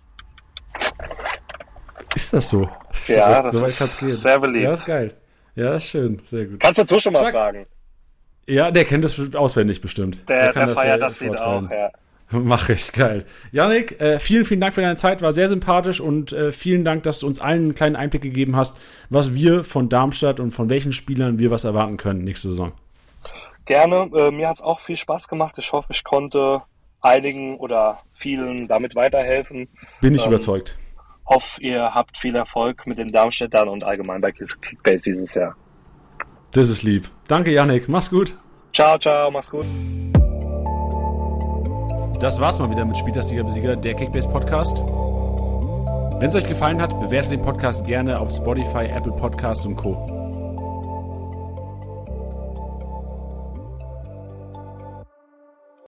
[2.17, 2.67] Ist das so?
[3.09, 4.11] Ja, das so weit ist kann's gehen.
[4.11, 4.64] sehr beliebt.
[4.64, 5.14] Ja, ist geil.
[5.55, 6.19] Ja, ist schön.
[6.25, 6.61] Sehr gut.
[6.61, 7.67] Kannst du du schon mal Sag- fragen?
[8.47, 10.27] Ja, der kennt das auswendig bestimmt.
[10.27, 11.91] Der, der, kann feiert äh, das Lied auch, ja.
[12.31, 13.27] Mach ich, geil.
[13.53, 17.03] Janik, äh, vielen, vielen Dank für deine Zeit, war sehr sympathisch und äh, vielen Dank,
[17.03, 18.79] dass du uns allen einen kleinen Einblick gegeben hast,
[19.11, 22.73] was wir von Darmstadt und von welchen Spielern wir was erwarten können nächste Saison.
[23.67, 25.57] Gerne, äh, mir hat es auch viel Spaß gemacht.
[25.59, 26.62] Ich hoffe, ich konnte
[27.03, 29.69] einigen oder vielen damit weiterhelfen.
[30.01, 30.77] Bin ich ähm, überzeugt.
[31.29, 35.57] Hoffe, ihr habt viel Erfolg mit den Darmstädtern und allgemein bei Kickbase dieses Jahr.
[36.53, 37.11] Das ist lieb.
[37.29, 37.89] Danke, Janik.
[37.89, 38.39] Mach's gut.
[38.72, 39.31] Ciao, ciao.
[39.31, 39.66] Mach's gut.
[42.20, 44.79] Das war's mal wieder mit Spieltastiger Besieger, der Kickbase Podcast.
[44.79, 50.16] Wenn es euch gefallen hat, bewertet den Podcast gerne auf Spotify, Apple Podcasts und Co.